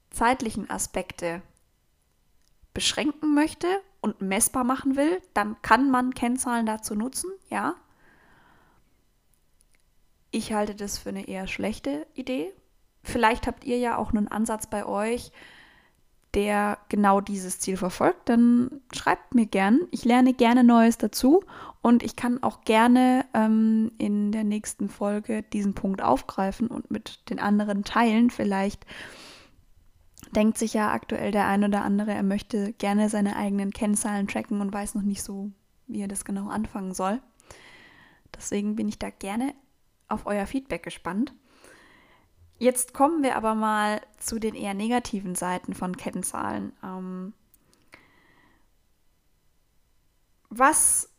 zeitlichen 0.09 0.69
Aspekte 0.69 1.41
beschränken 2.73 3.33
möchte 3.33 3.67
und 4.01 4.21
messbar 4.21 4.63
machen 4.63 4.95
will, 4.95 5.21
dann 5.33 5.61
kann 5.61 5.89
man 5.89 6.13
Kennzahlen 6.13 6.65
dazu 6.65 6.95
nutzen, 6.95 7.31
ja. 7.49 7.75
Ich 10.35 10.51
halte 10.51 10.73
das 10.73 10.97
für 10.97 11.09
eine 11.09 11.27
eher 11.27 11.45
schlechte 11.45 12.07
Idee. 12.15 12.51
Vielleicht 13.03 13.45
habt 13.45 13.65
ihr 13.65 13.77
ja 13.77 13.97
auch 13.97 14.13
einen 14.13 14.27
Ansatz 14.27 14.65
bei 14.65 14.83
euch, 14.83 15.31
der 16.33 16.79
genau 16.89 17.21
dieses 17.21 17.59
Ziel 17.59 17.77
verfolgt, 17.77 18.29
dann 18.29 18.81
schreibt 18.91 19.35
mir 19.35 19.45
gern. 19.45 19.81
Ich 19.91 20.05
lerne 20.05 20.33
gerne 20.33 20.63
Neues 20.63 20.97
dazu 20.97 21.43
und 21.83 22.01
ich 22.01 22.15
kann 22.15 22.41
auch 22.41 22.61
gerne 22.61 23.25
ähm, 23.35 23.91
in 23.99 24.31
der 24.31 24.43
nächsten 24.43 24.89
Folge 24.89 25.43
diesen 25.43 25.75
Punkt 25.75 26.01
aufgreifen 26.01 26.67
und 26.67 26.89
mit 26.89 27.29
den 27.29 27.37
anderen 27.37 27.83
teilen. 27.83 28.31
Vielleicht 28.31 28.87
denkt 30.35 30.57
sich 30.57 30.73
ja 30.73 30.91
aktuell 30.91 31.29
der 31.29 31.45
ein 31.45 31.63
oder 31.63 31.83
andere, 31.83 32.11
er 32.11 32.23
möchte 32.23 32.73
gerne 32.73 33.07
seine 33.07 33.35
eigenen 33.35 33.69
Kennzahlen 33.69 34.27
tracken 34.27 34.61
und 34.61 34.73
weiß 34.73 34.95
noch 34.95 35.03
nicht 35.03 35.21
so, 35.21 35.51
wie 35.85 36.01
er 36.01 36.07
das 36.07 36.25
genau 36.25 36.47
anfangen 36.47 36.95
soll. 36.95 37.21
Deswegen 38.35 38.75
bin 38.75 38.89
ich 38.89 38.97
da 38.97 39.11
gerne 39.11 39.53
auf 40.13 40.25
euer 40.25 40.46
Feedback 40.46 40.84
gespannt. 40.84 41.34
Jetzt 42.60 42.93
kommen 42.93 43.24
wir 43.24 43.36
aber 43.36 43.55
mal 43.55 44.01
zu 44.20 44.39
den 44.39 44.55
eher 44.55 44.74
negativen 44.74 45.36
Seiten 45.36 45.74
von 45.74 45.98
Kennzahlen. 45.98 46.72
Ähm, 46.84 47.34
was 50.50 51.10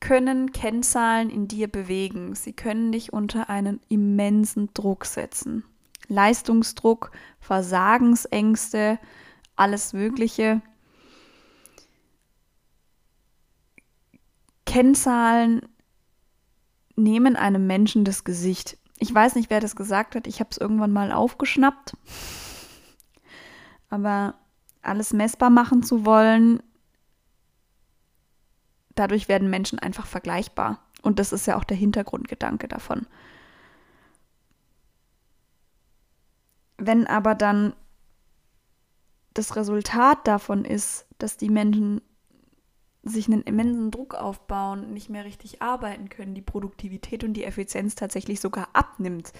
können 0.00 0.50
Kennzahlen 0.52 1.30
in 1.30 1.46
dir 1.46 1.68
bewegen? 1.68 2.34
Sie 2.34 2.52
können 2.52 2.90
dich 2.90 3.12
unter 3.12 3.48
einen 3.50 3.80
immensen 3.88 4.70
Druck 4.74 5.04
setzen. 5.04 5.64
Leistungsdruck, 6.08 7.12
Versagensängste, 7.38 8.98
alles 9.54 9.92
Mögliche. 9.92 10.60
Kennzahlen 14.66 15.68
nehmen 17.02 17.36
einem 17.36 17.66
Menschen 17.66 18.04
das 18.04 18.24
Gesicht. 18.24 18.78
Ich 18.98 19.12
weiß 19.12 19.34
nicht, 19.34 19.50
wer 19.50 19.60
das 19.60 19.76
gesagt 19.76 20.14
hat. 20.14 20.26
Ich 20.26 20.40
habe 20.40 20.50
es 20.50 20.58
irgendwann 20.58 20.92
mal 20.92 21.12
aufgeschnappt. 21.12 21.96
Aber 23.88 24.34
alles 24.80 25.12
messbar 25.12 25.50
machen 25.50 25.82
zu 25.82 26.04
wollen, 26.04 26.62
dadurch 28.94 29.28
werden 29.28 29.50
Menschen 29.50 29.78
einfach 29.78 30.06
vergleichbar. 30.06 30.80
Und 31.02 31.18
das 31.18 31.32
ist 31.32 31.46
ja 31.46 31.56
auch 31.56 31.64
der 31.64 31.76
Hintergrundgedanke 31.76 32.68
davon. 32.68 33.06
Wenn 36.78 37.06
aber 37.06 37.34
dann 37.34 37.74
das 39.34 39.56
Resultat 39.56 40.26
davon 40.26 40.64
ist, 40.64 41.06
dass 41.18 41.36
die 41.36 41.50
Menschen 41.50 42.00
sich 43.02 43.26
einen 43.26 43.42
immensen 43.42 43.90
Druck 43.90 44.14
aufbauen, 44.14 44.92
nicht 44.92 45.08
mehr 45.08 45.24
richtig 45.24 45.60
arbeiten 45.60 46.08
können, 46.08 46.34
die 46.34 46.42
Produktivität 46.42 47.24
und 47.24 47.34
die 47.34 47.44
Effizienz 47.44 47.94
tatsächlich 47.94 48.40
sogar 48.40 48.68
abnimmt, 48.72 49.32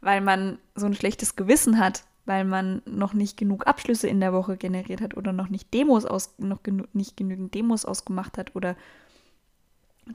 weil 0.00 0.20
man 0.20 0.58
so 0.74 0.86
ein 0.86 0.94
schlechtes 0.94 1.34
Gewissen 1.34 1.78
hat, 1.78 2.04
weil 2.26 2.44
man 2.44 2.82
noch 2.84 3.14
nicht 3.14 3.38
genug 3.38 3.66
Abschlüsse 3.66 4.08
in 4.08 4.20
der 4.20 4.34
Woche 4.34 4.58
generiert 4.58 5.00
hat 5.00 5.16
oder 5.16 5.32
noch 5.32 5.48
nicht 5.48 5.72
Demos 5.72 6.04
aus, 6.04 6.34
noch 6.38 6.62
genu 6.62 6.84
nicht 6.92 7.16
genügend 7.16 7.54
Demos 7.54 7.86
ausgemacht 7.86 8.36
hat 8.36 8.54
oder 8.54 8.76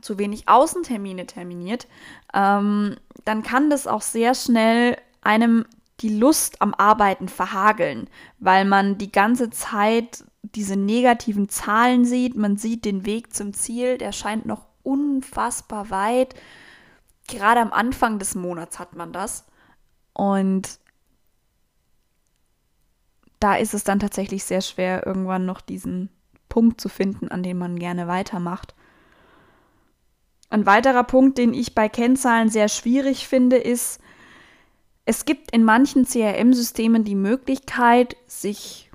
zu 0.01 0.19
wenig 0.19 0.47
Außentermine 0.47 1.25
terminiert, 1.25 1.87
ähm, 2.33 2.95
dann 3.25 3.41
kann 3.41 3.69
das 3.69 3.87
auch 3.87 4.01
sehr 4.01 4.35
schnell 4.35 4.97
einem 5.21 5.65
die 5.99 6.17
Lust 6.17 6.61
am 6.61 6.73
Arbeiten 6.73 7.27
verhageln, 7.27 8.09
weil 8.39 8.65
man 8.65 8.97
die 8.97 9.11
ganze 9.11 9.49
Zeit 9.49 10.23
diese 10.41 10.75
negativen 10.75 11.49
Zahlen 11.49 12.05
sieht, 12.05 12.35
man 12.35 12.57
sieht 12.57 12.85
den 12.85 13.05
Weg 13.05 13.33
zum 13.33 13.53
Ziel, 13.53 13.97
der 13.97 14.11
scheint 14.11 14.45
noch 14.45 14.65
unfassbar 14.83 15.89
weit. 15.89 16.35
Gerade 17.27 17.61
am 17.61 17.71
Anfang 17.71 18.19
des 18.19 18.35
Monats 18.35 18.79
hat 18.79 18.95
man 18.95 19.13
das. 19.13 19.45
Und 20.13 20.79
da 23.39 23.55
ist 23.55 23.73
es 23.73 23.83
dann 23.83 23.99
tatsächlich 23.99 24.43
sehr 24.43 24.61
schwer, 24.61 25.05
irgendwann 25.05 25.45
noch 25.45 25.61
diesen 25.61 26.09
Punkt 26.49 26.79
zu 26.79 26.89
finden, 26.89 27.29
an 27.29 27.43
dem 27.43 27.57
man 27.57 27.79
gerne 27.79 28.07
weitermacht. 28.07 28.75
Ein 30.49 30.65
weiterer 30.65 31.03
Punkt, 31.03 31.37
den 31.37 31.53
ich 31.53 31.73
bei 31.73 31.89
Kennzahlen 31.89 32.49
sehr 32.49 32.69
schwierig 32.69 33.27
finde, 33.27 33.57
ist, 33.57 33.99
es 35.05 35.25
gibt 35.25 35.51
in 35.51 35.63
manchen 35.63 36.05
CRM-Systemen 36.05 37.03
die 37.03 37.15
Möglichkeit, 37.15 38.15
sich 38.25 38.89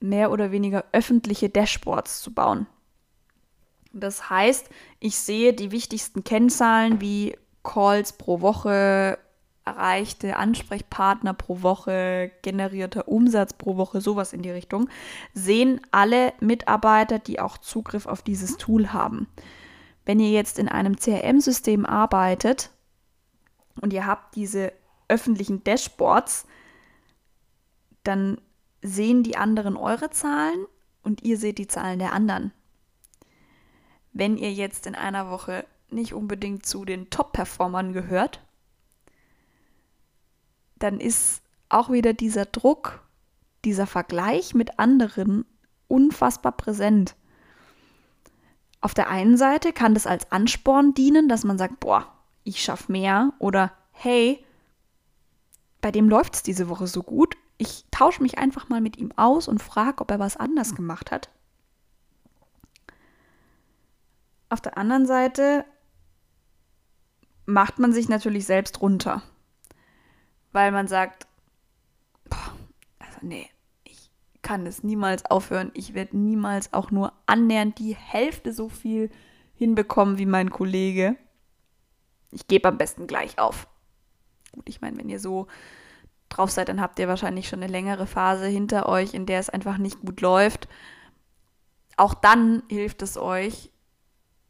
mehr 0.00 0.30
oder 0.30 0.50
weniger 0.50 0.84
öffentliche 0.92 1.48
Dashboards 1.48 2.20
zu 2.20 2.32
bauen. 2.34 2.66
Das 3.92 4.28
heißt, 4.28 4.68
ich 4.98 5.16
sehe 5.16 5.52
die 5.52 5.70
wichtigsten 5.70 6.24
Kennzahlen 6.24 7.00
wie 7.00 7.36
Calls 7.62 8.12
pro 8.12 8.40
Woche, 8.40 9.18
erreichte 9.64 10.36
Ansprechpartner 10.36 11.32
pro 11.32 11.62
Woche, 11.62 12.32
generierter 12.42 13.08
Umsatz 13.08 13.54
pro 13.54 13.76
Woche, 13.76 14.00
sowas 14.00 14.32
in 14.32 14.42
die 14.42 14.50
Richtung, 14.50 14.90
sehen 15.32 15.80
alle 15.92 16.32
Mitarbeiter, 16.40 17.18
die 17.18 17.40
auch 17.40 17.56
Zugriff 17.56 18.06
auf 18.06 18.22
dieses 18.22 18.56
Tool 18.56 18.92
haben. 18.92 19.28
Wenn 20.04 20.20
ihr 20.20 20.30
jetzt 20.30 20.58
in 20.58 20.68
einem 20.68 20.96
CRM-System 20.96 21.86
arbeitet 21.86 22.70
und 23.80 23.92
ihr 23.92 24.06
habt 24.06 24.34
diese 24.34 24.72
öffentlichen 25.08 25.64
Dashboards, 25.64 26.46
dann 28.02 28.40
sehen 28.82 29.22
die 29.22 29.36
anderen 29.36 29.76
eure 29.76 30.10
Zahlen 30.10 30.66
und 31.02 31.22
ihr 31.22 31.38
seht 31.38 31.58
die 31.58 31.66
Zahlen 31.66 31.98
der 31.98 32.12
anderen. 32.12 32.52
Wenn 34.12 34.36
ihr 34.36 34.52
jetzt 34.52 34.86
in 34.86 34.94
einer 34.94 35.30
Woche 35.30 35.66
nicht 35.90 36.12
unbedingt 36.12 36.66
zu 36.66 36.84
den 36.84 37.10
Top-Performern 37.10 37.92
gehört, 37.92 38.40
dann 40.76 41.00
ist 41.00 41.42
auch 41.68 41.90
wieder 41.90 42.12
dieser 42.12 42.44
Druck, 42.44 43.02
dieser 43.64 43.86
Vergleich 43.86 44.54
mit 44.54 44.78
anderen 44.78 45.44
unfassbar 45.88 46.52
präsent. 46.52 47.16
Auf 48.80 48.92
der 48.92 49.08
einen 49.08 49.38
Seite 49.38 49.72
kann 49.72 49.94
das 49.94 50.06
als 50.06 50.30
Ansporn 50.30 50.92
dienen, 50.92 51.28
dass 51.28 51.44
man 51.44 51.56
sagt, 51.56 51.80
boah, 51.80 52.12
ich 52.42 52.62
schaffe 52.62 52.92
mehr 52.92 53.32
oder 53.38 53.72
hey, 53.92 54.43
bei 55.84 55.92
dem 55.92 56.08
läuft 56.08 56.36
es 56.36 56.42
diese 56.42 56.68
Woche 56.68 56.86
so 56.86 57.02
gut, 57.02 57.36
ich 57.58 57.84
tausche 57.90 58.22
mich 58.22 58.38
einfach 58.38 58.68
mal 58.68 58.80
mit 58.80 58.96
ihm 58.96 59.12
aus 59.16 59.48
und 59.48 59.62
frage, 59.62 60.00
ob 60.00 60.10
er 60.10 60.18
was 60.18 60.36
anders 60.36 60.74
gemacht 60.74 61.10
hat. 61.10 61.30
Auf 64.48 64.60
der 64.60 64.78
anderen 64.78 65.06
Seite 65.06 65.64
macht 67.46 67.78
man 67.78 67.92
sich 67.92 68.08
natürlich 68.08 68.46
selbst 68.46 68.80
runter 68.80 69.22
weil 70.54 70.70
man 70.70 70.86
sagt, 70.86 71.26
boah, 72.30 72.56
also 73.00 73.18
nee, 73.22 73.50
ich 73.82 74.08
kann 74.40 74.64
es 74.66 74.84
niemals 74.84 75.26
aufhören. 75.26 75.72
Ich 75.74 75.94
werde 75.94 76.16
niemals 76.16 76.72
auch 76.72 76.92
nur 76.92 77.12
annähernd 77.26 77.78
die 77.80 77.96
Hälfte 77.96 78.52
so 78.52 78.68
viel 78.68 79.10
hinbekommen 79.56 80.16
wie 80.16 80.26
mein 80.26 80.50
Kollege. 80.50 81.16
Ich 82.30 82.46
gebe 82.46 82.68
am 82.68 82.78
besten 82.78 83.08
gleich 83.08 83.38
auf. 83.38 83.66
Gut, 84.54 84.68
ich 84.68 84.80
meine, 84.80 84.96
wenn 84.98 85.08
ihr 85.08 85.18
so 85.18 85.48
drauf 86.28 86.50
seid, 86.50 86.68
dann 86.68 86.80
habt 86.80 86.98
ihr 86.98 87.08
wahrscheinlich 87.08 87.48
schon 87.48 87.62
eine 87.62 87.70
längere 87.70 88.06
Phase 88.06 88.46
hinter 88.46 88.88
euch, 88.88 89.14
in 89.14 89.26
der 89.26 89.40
es 89.40 89.50
einfach 89.50 89.78
nicht 89.78 90.00
gut 90.00 90.20
läuft. 90.20 90.68
Auch 91.96 92.14
dann 92.14 92.62
hilft 92.68 93.02
es 93.02 93.16
euch, 93.16 93.70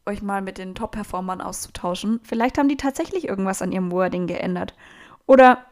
euch 0.05 0.21
mal 0.21 0.41
mit 0.41 0.57
den 0.57 0.75
Top-Performern 0.75 1.41
auszutauschen. 1.41 2.19
Vielleicht 2.23 2.57
haben 2.57 2.69
die 2.69 2.77
tatsächlich 2.77 3.27
irgendwas 3.27 3.61
an 3.61 3.71
ihrem 3.71 3.91
Wording 3.91 4.27
geändert. 4.27 4.75
Oder 5.25 5.65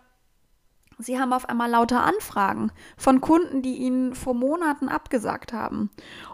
Sie 0.99 1.19
haben 1.19 1.33
auf 1.33 1.49
einmal 1.49 1.69
lauter 1.69 2.03
Anfragen 2.03 2.71
von 2.97 3.19
Kunden, 3.21 3.61
die 3.61 3.77
Ihnen 3.77 4.15
vor 4.15 4.33
Monaten 4.33 4.89
abgesagt 4.89 5.53
haben. 5.53 5.89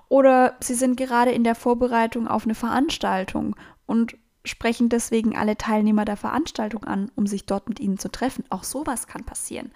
Oder 0.10 0.56
Sie 0.60 0.76
sind 0.76 0.98
gerade 0.98 1.32
in 1.32 1.44
der 1.44 1.56
Vorbereitung 1.56 2.28
auf 2.28 2.44
eine 2.44 2.56
Veranstaltung 2.56 3.56
und 3.86 4.18
sprechen 4.50 4.90
deswegen 4.90 5.36
alle 5.38 5.58
Teilnehmer 5.58 6.06
der 6.06 6.18
Veranstaltung 6.18 6.84
an, 6.84 7.12
um 7.16 7.28
sich 7.28 7.46
dort 7.46 7.70
mit 7.70 7.80
ihnen 7.80 7.98
zu 7.98 8.10
treffen. 8.10 8.44
Auch 8.50 8.64
sowas 8.64 9.08
kann 9.08 9.24
passieren. 9.24 9.72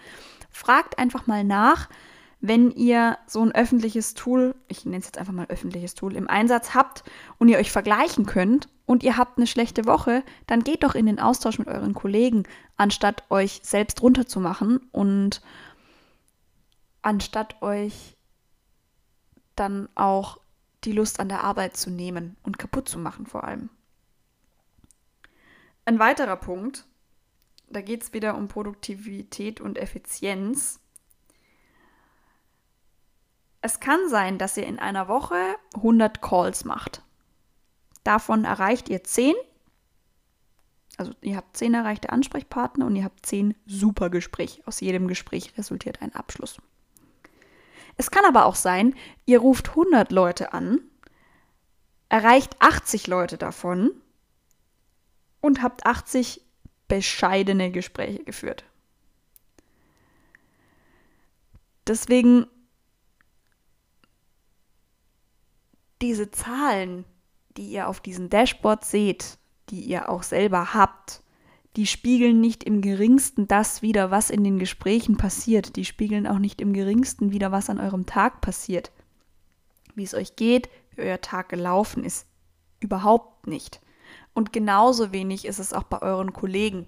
Fragt 0.49 0.99
einfach 0.99 1.27
mal 1.27 1.43
nach, 1.43 1.89
wenn 2.45 2.71
ihr 2.71 3.17
so 3.25 3.41
ein 3.41 3.55
öffentliches 3.55 4.15
Tool, 4.15 4.53
ich 4.67 4.83
nenne 4.83 4.97
es 4.97 5.05
jetzt 5.05 5.17
einfach 5.17 5.31
mal 5.31 5.45
öffentliches 5.47 5.95
Tool, 5.95 6.15
im 6.15 6.27
Einsatz 6.27 6.73
habt 6.73 7.03
und 7.37 7.47
ihr 7.47 7.57
euch 7.57 7.71
vergleichen 7.71 8.25
könnt 8.25 8.67
und 8.85 9.01
ihr 9.01 9.15
habt 9.15 9.37
eine 9.37 9.47
schlechte 9.47 9.85
Woche, 9.85 10.23
dann 10.45 10.61
geht 10.61 10.83
doch 10.83 10.93
in 10.93 11.05
den 11.05 11.21
Austausch 11.21 11.57
mit 11.57 11.69
euren 11.69 11.93
Kollegen, 11.93 12.43
anstatt 12.75 13.23
euch 13.29 13.61
selbst 13.63 14.01
runterzumachen 14.01 14.81
und 14.91 15.41
anstatt 17.01 17.61
euch 17.61 18.17
dann 19.55 19.87
auch 19.95 20.37
die 20.83 20.91
Lust 20.91 21.21
an 21.21 21.29
der 21.29 21.45
Arbeit 21.45 21.77
zu 21.77 21.89
nehmen 21.89 22.35
und 22.43 22.59
kaputt 22.59 22.89
zu 22.89 22.99
machen 22.99 23.25
vor 23.25 23.45
allem. 23.45 23.69
Ein 25.85 25.99
weiterer 25.99 26.37
Punkt, 26.37 26.85
da 27.69 27.81
geht 27.81 28.03
es 28.03 28.13
wieder 28.13 28.35
um 28.35 28.47
Produktivität 28.47 29.59
und 29.61 29.77
Effizienz 29.77 30.79
es 33.63 33.79
kann 33.79 34.09
sein, 34.09 34.37
dass 34.37 34.57
ihr 34.57 34.67
in 34.67 34.77
einer 34.77 35.07
Woche 35.07 35.55
100 35.75 36.21
Calls 36.21 36.65
macht. 36.65 37.01
Davon 38.03 38.43
erreicht 38.43 38.89
ihr 38.89 39.05
10. 39.05 39.33
Also 40.97 41.13
ihr 41.21 41.37
habt 41.37 41.55
10 41.55 41.73
erreichte 41.73 42.09
Ansprechpartner 42.09 42.85
und 42.85 42.97
ihr 42.97 43.05
habt 43.05 43.25
10 43.25 43.55
super 43.65 44.09
Gespräche. 44.09 44.61
Aus 44.67 44.81
jedem 44.81 45.07
Gespräch 45.07 45.53
resultiert 45.57 46.01
ein 46.01 46.13
Abschluss. 46.13 46.57
Es 47.95 48.11
kann 48.11 48.25
aber 48.25 48.47
auch 48.47 48.55
sein, 48.55 48.95
ihr 49.25 49.39
ruft 49.39 49.69
100 49.69 50.11
Leute 50.11 50.51
an, 50.51 50.81
erreicht 52.09 52.57
80 52.59 53.07
Leute 53.07 53.37
davon 53.37 53.91
und 55.43 55.61
habt 55.61 55.85
80 55.85 56.41
bescheidene 56.87 57.69
Gespräche 57.69 58.23
geführt. 58.23 58.63
Deswegen 61.85 62.47
diese 66.01 66.31
Zahlen, 66.31 67.03
die 67.57 67.67
ihr 67.67 67.89
auf 67.89 67.99
diesem 67.99 68.29
Dashboard 68.29 68.85
seht, 68.85 69.37
die 69.69 69.81
ihr 69.81 70.07
auch 70.07 70.23
selber 70.23 70.73
habt, 70.73 71.21
die 71.75 71.87
spiegeln 71.87 72.39
nicht 72.39 72.63
im 72.63 72.79
geringsten 72.79 73.45
das 73.45 73.81
wider, 73.81 74.11
was 74.11 74.29
in 74.29 74.45
den 74.45 74.59
Gesprächen 74.59 75.17
passiert. 75.17 75.75
Die 75.75 75.83
spiegeln 75.83 76.25
auch 76.25 76.39
nicht 76.39 76.61
im 76.61 76.71
geringsten 76.71 77.33
wider, 77.33 77.51
was 77.51 77.69
an 77.69 77.81
eurem 77.81 78.05
Tag 78.05 78.39
passiert. 78.39 78.93
Wie 79.93 80.03
es 80.03 80.13
euch 80.13 80.37
geht, 80.37 80.69
wie 80.91 81.01
euer 81.01 81.19
Tag 81.19 81.49
gelaufen 81.49 82.05
ist. 82.05 82.27
Überhaupt 82.79 83.47
nicht. 83.47 83.81
Und 84.33 84.53
genauso 84.53 85.11
wenig 85.11 85.45
ist 85.45 85.59
es 85.59 85.73
auch 85.73 85.83
bei 85.83 86.01
euren 86.01 86.33
Kollegen. 86.33 86.87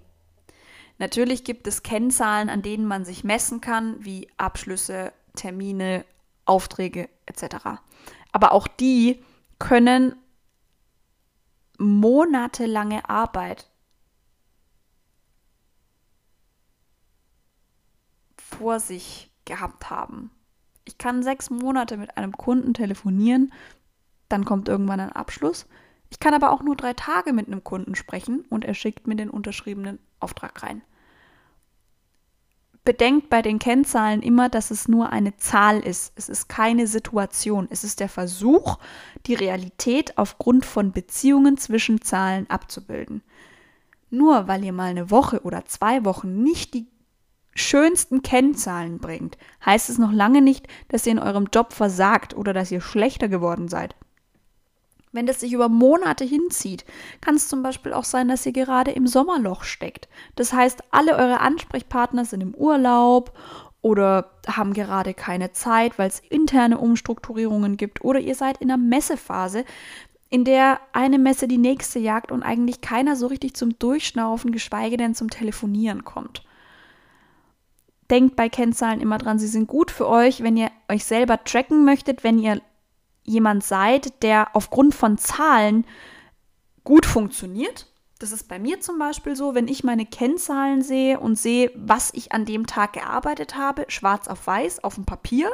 Natürlich 0.98 1.44
gibt 1.44 1.68
es 1.68 1.84
Kennzahlen, 1.84 2.50
an 2.50 2.62
denen 2.62 2.86
man 2.86 3.06
sich 3.06 3.24
messen 3.24 3.62
kann, 3.62 4.04
wie 4.04 4.30
Abschlüsse, 4.38 5.12
Termine, 5.36 6.06
Aufträge 6.46 7.10
etc. 7.26 7.56
Aber 8.32 8.52
auch 8.54 8.68
die 8.68 9.24
können 9.60 10.16
monatelange 11.78 13.10
Arbeit 13.10 13.70
vor 18.38 18.80
sich 18.80 19.30
gehabt 19.44 19.90
haben. 19.90 20.32
Ich 20.86 20.98
kann 20.98 21.24
sechs 21.24 21.50
Monate 21.50 21.98
mit 21.98 22.16
einem 22.16 22.32
Kunden 22.32 22.74
telefonieren, 22.74 23.52
dann 24.30 24.46
kommt 24.46 24.70
irgendwann 24.70 25.00
ein 25.00 25.12
Abschluss. 25.12 25.68
Ich 26.16 26.20
kann 26.22 26.34
aber 26.34 26.52
auch 26.54 26.64
nur 26.64 26.78
drei 26.78 26.94
Tage 26.94 27.34
mit 27.34 27.48
einem 27.48 27.64
Kunden 27.64 27.94
sprechen 27.94 28.46
und 28.50 28.64
er 28.64 28.74
schickt 28.74 29.06
mir 29.06 29.16
den 29.16 29.30
unterschriebenen 29.30 30.00
Auftrag 30.22 30.64
rein 30.64 30.82
bedenkt 32.86 33.30
bei 33.32 33.42
den 33.42 33.60
Kennzahlen 33.60 34.22
immer, 34.22 34.48
dass 34.48 34.72
es 34.72 34.88
nur 34.88 35.10
eine 35.10 35.36
Zahl 35.38 35.80
ist. 35.80 36.14
Es 36.16 36.30
ist 36.30 36.48
keine 36.48 36.88
Situation. 36.88 37.68
Es 37.72 37.84
ist 37.84 38.00
der 38.00 38.08
Versuch, 38.08 38.78
die 39.26 39.34
Realität 39.34 40.18
aufgrund 40.18 40.66
von 40.66 40.92
Beziehungen 40.92 41.58
zwischen 41.58 42.02
Zahlen 42.02 42.48
abzubilden. 42.50 43.24
Nur 44.12 44.48
weil 44.48 44.64
ihr 44.64 44.72
mal 44.72 44.92
eine 44.92 45.10
Woche 45.10 45.42
oder 45.42 45.66
zwei 45.66 46.06
Wochen 46.06 46.44
nicht 46.44 46.76
die 46.76 46.88
schönsten 47.56 48.22
Kennzahlen 48.22 49.00
bringt, 49.00 49.38
heißt 49.66 49.90
es 49.90 49.98
noch 49.98 50.12
lange 50.12 50.42
nicht, 50.42 50.68
dass 50.90 51.06
ihr 51.06 51.14
in 51.14 51.20
eurem 51.20 51.48
Job 51.52 51.74
versagt 51.74 52.36
oder 52.36 52.54
dass 52.54 52.72
ihr 52.72 52.82
schlechter 52.82 53.28
geworden 53.28 53.68
seid. 53.68 53.96
Wenn 55.16 55.28
das 55.28 55.40
sich 55.40 55.54
über 55.54 55.70
Monate 55.70 56.26
hinzieht, 56.26 56.84
kann 57.22 57.36
es 57.36 57.48
zum 57.48 57.64
Beispiel 57.64 57.94
auch 57.94 58.04
sein, 58.04 58.28
dass 58.28 58.46
ihr 58.46 58.52
gerade 58.52 58.92
im 58.92 59.08
Sommerloch 59.08 59.64
steckt. 59.64 60.10
Das 60.36 60.52
heißt, 60.52 60.84
alle 60.92 61.14
eure 61.16 61.40
Ansprechpartner 61.40 62.26
sind 62.26 62.42
im 62.42 62.54
Urlaub 62.54 63.32
oder 63.82 64.32
haben 64.46 64.74
gerade 64.74 65.14
keine 65.14 65.54
Zeit, 65.54 65.98
weil 65.98 66.10
es 66.10 66.20
interne 66.20 66.80
Umstrukturierungen 66.80 67.78
gibt 67.78 68.04
oder 68.04 68.20
ihr 68.20 68.36
seid 68.36 68.58
in 68.58 68.70
einer 68.70 68.82
Messephase, 68.82 69.64
in 70.30 70.44
der 70.44 70.82
eine 70.92 71.18
Messe 71.18 71.48
die 71.48 71.60
nächste 71.60 72.00
jagt 72.00 72.30
und 72.30 72.44
eigentlich 72.44 72.82
keiner 72.82 73.16
so 73.16 73.28
richtig 73.28 73.56
zum 73.56 73.80
Durchschnaufen, 73.80 74.52
geschweige 74.52 74.98
denn 74.98 75.16
zum 75.16 75.30
Telefonieren 75.30 76.04
kommt. 76.04 76.44
Denkt 78.12 78.36
bei 78.36 78.50
Kennzahlen 78.50 79.00
immer 79.00 79.18
dran, 79.18 79.40
sie 79.40 79.48
sind 79.48 79.68
gut 79.68 79.92
für 79.92 80.10
euch, 80.10 80.44
wenn 80.44 80.58
ihr 80.58 80.72
euch 80.90 81.06
selber 81.06 81.42
tracken 81.46 81.86
möchtet, 81.86 82.26
wenn 82.26 82.38
ihr 82.38 82.62
jemand 83.26 83.64
seid, 83.64 84.24
der 84.24 84.56
aufgrund 84.56 84.96
von 84.96 85.18
Zahlen 85.18 85.86
gut 86.84 87.06
funktioniert. 87.06 87.88
Das 88.20 88.32
ist 88.32 88.48
bei 88.48 88.60
mir 88.60 88.80
zum 88.80 88.98
Beispiel 88.98 89.36
so, 89.36 89.56
wenn 89.56 89.68
ich 89.68 89.84
meine 89.84 90.06
Kennzahlen 90.06 90.82
sehe 90.82 91.20
und 91.20 91.38
sehe, 91.38 91.72
was 91.76 92.14
ich 92.14 92.32
an 92.32 92.46
dem 92.46 92.66
Tag 92.66 92.94
gearbeitet 92.94 93.58
habe, 93.58 93.86
schwarz 93.90 94.28
auf 94.30 94.48
weiß, 94.48 94.84
auf 94.84 94.96
dem 94.96 95.06
Papier, 95.06 95.52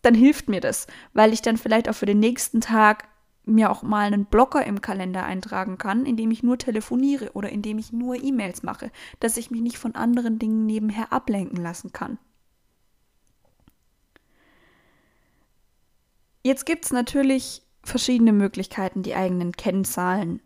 dann 0.00 0.14
hilft 0.14 0.48
mir 0.48 0.60
das, 0.60 0.86
weil 1.12 1.32
ich 1.32 1.42
dann 1.42 1.58
vielleicht 1.58 1.88
auch 1.88 1.94
für 1.94 2.06
den 2.06 2.20
nächsten 2.20 2.60
Tag 2.60 3.08
mir 3.44 3.70
auch 3.70 3.82
mal 3.82 4.06
einen 4.06 4.24
Blocker 4.24 4.64
im 4.64 4.80
Kalender 4.80 5.24
eintragen 5.24 5.78
kann, 5.78 6.06
indem 6.06 6.30
ich 6.30 6.42
nur 6.42 6.58
telefoniere 6.58 7.30
oder 7.32 7.50
indem 7.50 7.78
ich 7.78 7.92
nur 7.92 8.16
E-Mails 8.16 8.62
mache, 8.62 8.90
dass 9.20 9.36
ich 9.36 9.50
mich 9.50 9.60
nicht 9.60 9.78
von 9.78 9.94
anderen 9.94 10.38
Dingen 10.38 10.66
nebenher 10.66 11.12
ablenken 11.12 11.62
lassen 11.62 11.92
kann. 11.92 12.18
Jetzt 16.46 16.64
gibt 16.64 16.84
es 16.84 16.92
natürlich 16.92 17.64
verschiedene 17.82 18.32
Möglichkeiten, 18.32 19.02
die 19.02 19.16
eigenen 19.16 19.50
Kennzahlen 19.50 20.40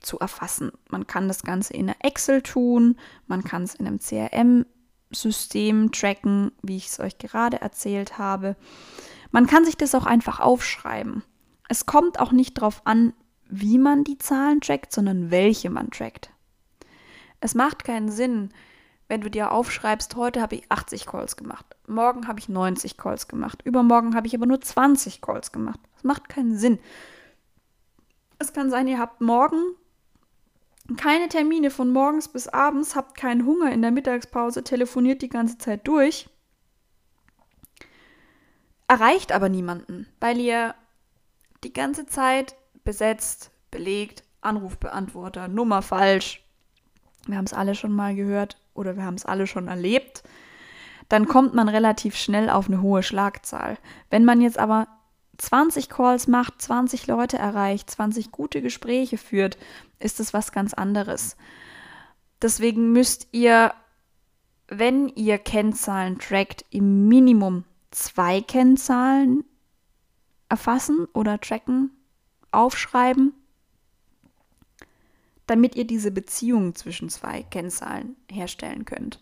zu 0.00 0.18
erfassen. 0.18 0.72
Man 0.88 1.06
kann 1.06 1.28
das 1.28 1.42
Ganze 1.42 1.74
in 1.74 1.90
einer 1.90 1.98
Excel 2.02 2.40
tun, 2.40 2.96
man 3.26 3.44
kann 3.44 3.64
es 3.64 3.74
in 3.74 3.86
einem 3.86 3.98
CRM-System 3.98 5.92
tracken, 5.92 6.52
wie 6.62 6.78
ich 6.78 6.86
es 6.86 7.00
euch 7.00 7.18
gerade 7.18 7.60
erzählt 7.60 8.16
habe. 8.16 8.56
Man 9.30 9.46
kann 9.46 9.66
sich 9.66 9.76
das 9.76 9.94
auch 9.94 10.06
einfach 10.06 10.40
aufschreiben. 10.40 11.22
Es 11.68 11.84
kommt 11.84 12.18
auch 12.18 12.32
nicht 12.32 12.56
darauf 12.56 12.80
an, 12.86 13.12
wie 13.44 13.76
man 13.76 14.04
die 14.04 14.16
Zahlen 14.16 14.62
trackt, 14.62 14.90
sondern 14.90 15.30
welche 15.30 15.68
man 15.68 15.90
trackt. 15.90 16.30
Es 17.40 17.54
macht 17.54 17.84
keinen 17.84 18.10
Sinn, 18.10 18.54
wenn 19.10 19.22
du 19.22 19.28
dir 19.28 19.50
aufschreibst, 19.50 20.14
heute 20.14 20.40
habe 20.40 20.54
ich 20.54 20.70
80 20.70 21.04
Calls 21.04 21.34
gemacht, 21.34 21.66
morgen 21.88 22.28
habe 22.28 22.38
ich 22.38 22.48
90 22.48 22.96
Calls 22.96 23.26
gemacht, 23.26 23.60
übermorgen 23.64 24.14
habe 24.14 24.28
ich 24.28 24.36
aber 24.36 24.46
nur 24.46 24.60
20 24.60 25.20
Calls 25.20 25.50
gemacht. 25.50 25.80
Das 25.94 26.04
macht 26.04 26.28
keinen 26.28 26.56
Sinn. 26.56 26.78
Es 28.38 28.52
kann 28.52 28.70
sein, 28.70 28.86
ihr 28.86 29.00
habt 29.00 29.20
morgen 29.20 29.58
keine 30.96 31.28
Termine 31.28 31.70
von 31.72 31.90
morgens 31.90 32.28
bis 32.28 32.46
abends, 32.46 32.94
habt 32.94 33.16
keinen 33.16 33.46
Hunger 33.46 33.72
in 33.72 33.82
der 33.82 33.90
Mittagspause, 33.90 34.62
telefoniert 34.62 35.22
die 35.22 35.28
ganze 35.28 35.58
Zeit 35.58 35.88
durch, 35.88 36.28
erreicht 38.86 39.32
aber 39.32 39.48
niemanden, 39.48 40.06
weil 40.20 40.38
ihr 40.38 40.76
die 41.64 41.72
ganze 41.72 42.06
Zeit 42.06 42.54
besetzt, 42.84 43.50
belegt, 43.72 44.22
Anrufbeantworter, 44.40 45.48
Nummer 45.48 45.82
falsch. 45.82 46.44
Wir 47.26 47.38
haben 47.38 47.44
es 47.46 47.52
alle 47.52 47.74
schon 47.74 47.92
mal 47.92 48.14
gehört, 48.14 48.59
oder 48.74 48.96
wir 48.96 49.04
haben 49.04 49.14
es 49.14 49.26
alle 49.26 49.46
schon 49.46 49.68
erlebt, 49.68 50.22
dann 51.08 51.26
kommt 51.26 51.54
man 51.54 51.68
relativ 51.68 52.16
schnell 52.16 52.48
auf 52.50 52.68
eine 52.68 52.82
hohe 52.82 53.02
Schlagzahl. 53.02 53.78
Wenn 54.10 54.24
man 54.24 54.40
jetzt 54.40 54.58
aber 54.58 54.86
20 55.38 55.88
Calls 55.88 56.28
macht, 56.28 56.60
20 56.62 57.06
Leute 57.06 57.38
erreicht, 57.38 57.90
20 57.90 58.30
gute 58.30 58.62
Gespräche 58.62 59.18
führt, 59.18 59.58
ist 59.98 60.20
das 60.20 60.32
was 60.32 60.52
ganz 60.52 60.74
anderes. 60.74 61.36
Deswegen 62.42 62.92
müsst 62.92 63.28
ihr, 63.32 63.72
wenn 64.68 65.08
ihr 65.08 65.38
Kennzahlen 65.38 66.18
trackt, 66.18 66.64
im 66.70 67.08
Minimum 67.08 67.64
zwei 67.90 68.40
Kennzahlen 68.40 69.44
erfassen 70.48 71.06
oder 71.12 71.40
tracken, 71.40 71.90
aufschreiben 72.52 73.32
damit 75.50 75.74
ihr 75.74 75.84
diese 75.84 76.12
Beziehung 76.12 76.76
zwischen 76.76 77.08
zwei 77.08 77.42
Kennzahlen 77.42 78.14
herstellen 78.30 78.84
könnt. 78.84 79.20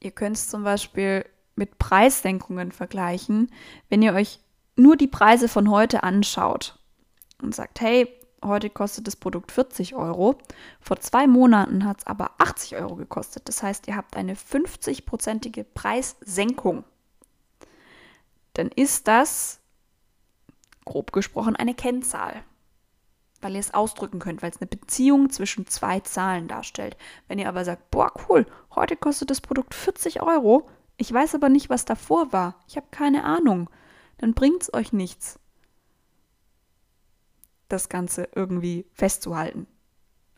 Ihr 0.00 0.10
könnt 0.10 0.36
es 0.36 0.48
zum 0.48 0.64
Beispiel 0.64 1.26
mit 1.56 1.76
Preissenkungen 1.78 2.72
vergleichen, 2.72 3.52
wenn 3.90 4.00
ihr 4.00 4.14
euch 4.14 4.40
nur 4.74 4.96
die 4.96 5.06
Preise 5.06 5.48
von 5.48 5.70
heute 5.70 6.02
anschaut 6.02 6.78
und 7.42 7.54
sagt, 7.54 7.82
hey, 7.82 8.08
heute 8.42 8.70
kostet 8.70 9.06
das 9.06 9.16
Produkt 9.16 9.52
40 9.52 9.94
Euro, 9.94 10.38
vor 10.80 10.98
zwei 11.00 11.26
Monaten 11.26 11.84
hat 11.84 11.98
es 11.98 12.06
aber 12.06 12.30
80 12.38 12.76
Euro 12.76 12.96
gekostet. 12.96 13.46
Das 13.50 13.62
heißt, 13.62 13.86
ihr 13.86 13.96
habt 13.96 14.16
eine 14.16 14.32
50-prozentige 14.32 15.64
Preissenkung. 15.64 16.84
Dann 18.54 18.68
ist 18.68 19.08
das 19.08 19.59
grob 20.84 21.12
gesprochen 21.12 21.56
eine 21.56 21.74
Kennzahl, 21.74 22.42
weil 23.40 23.54
ihr 23.54 23.60
es 23.60 23.74
ausdrücken 23.74 24.18
könnt, 24.18 24.42
weil 24.42 24.50
es 24.50 24.60
eine 24.60 24.68
Beziehung 24.68 25.30
zwischen 25.30 25.66
zwei 25.66 26.00
Zahlen 26.00 26.48
darstellt. 26.48 26.96
Wenn 27.28 27.38
ihr 27.38 27.48
aber 27.48 27.64
sagt, 27.64 27.90
boah, 27.90 28.12
cool, 28.28 28.46
heute 28.74 28.96
kostet 28.96 29.30
das 29.30 29.40
Produkt 29.40 29.74
40 29.74 30.22
Euro, 30.22 30.68
ich 30.96 31.12
weiß 31.12 31.34
aber 31.34 31.48
nicht, 31.48 31.70
was 31.70 31.84
davor 31.84 32.32
war, 32.32 32.56
ich 32.68 32.76
habe 32.76 32.88
keine 32.90 33.24
Ahnung, 33.24 33.70
dann 34.18 34.34
bringt 34.34 34.62
es 34.62 34.74
euch 34.74 34.92
nichts, 34.92 35.38
das 37.68 37.88
Ganze 37.88 38.28
irgendwie 38.34 38.86
festzuhalten. 38.92 39.66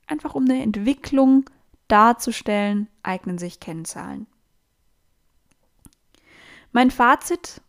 Einfach 0.06 0.34
um 0.34 0.44
eine 0.44 0.62
Entwicklung 0.62 1.48
darzustellen, 1.88 2.88
eignen 3.02 3.38
sich 3.38 3.58
Kennzahlen. 3.58 4.26
Mein 6.72 6.90
Fazit 6.90 7.60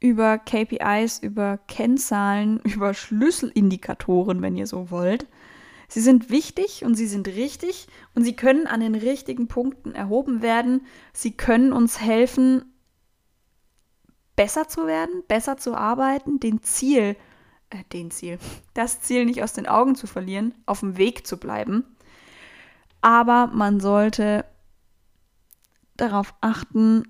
über 0.00 0.38
KPIs, 0.38 1.18
über 1.20 1.58
Kennzahlen, 1.68 2.60
über 2.64 2.94
Schlüsselindikatoren, 2.94 4.42
wenn 4.42 4.56
ihr 4.56 4.66
so 4.66 4.90
wollt. 4.90 5.26
Sie 5.88 6.00
sind 6.00 6.30
wichtig 6.30 6.84
und 6.84 6.94
sie 6.94 7.06
sind 7.06 7.28
richtig 7.28 7.86
und 8.14 8.24
sie 8.24 8.34
können 8.34 8.66
an 8.66 8.80
den 8.80 8.94
richtigen 8.94 9.48
Punkten 9.48 9.94
erhoben 9.94 10.42
werden. 10.42 10.86
Sie 11.12 11.32
können 11.32 11.72
uns 11.72 12.00
helfen, 12.00 12.64
besser 14.34 14.66
zu 14.68 14.86
werden, 14.86 15.22
besser 15.28 15.56
zu 15.56 15.74
arbeiten, 15.74 16.40
den 16.40 16.62
Ziel, 16.62 17.16
äh, 17.70 17.84
den 17.92 18.10
Ziel, 18.10 18.38
das 18.74 19.00
Ziel 19.02 19.24
nicht 19.24 19.42
aus 19.42 19.52
den 19.52 19.66
Augen 19.66 19.94
zu 19.94 20.06
verlieren, 20.06 20.54
auf 20.66 20.80
dem 20.80 20.96
Weg 20.96 21.26
zu 21.26 21.36
bleiben. 21.36 21.84
Aber 23.00 23.48
man 23.48 23.80
sollte 23.80 24.44
darauf 25.96 26.34
achten, 26.40 27.04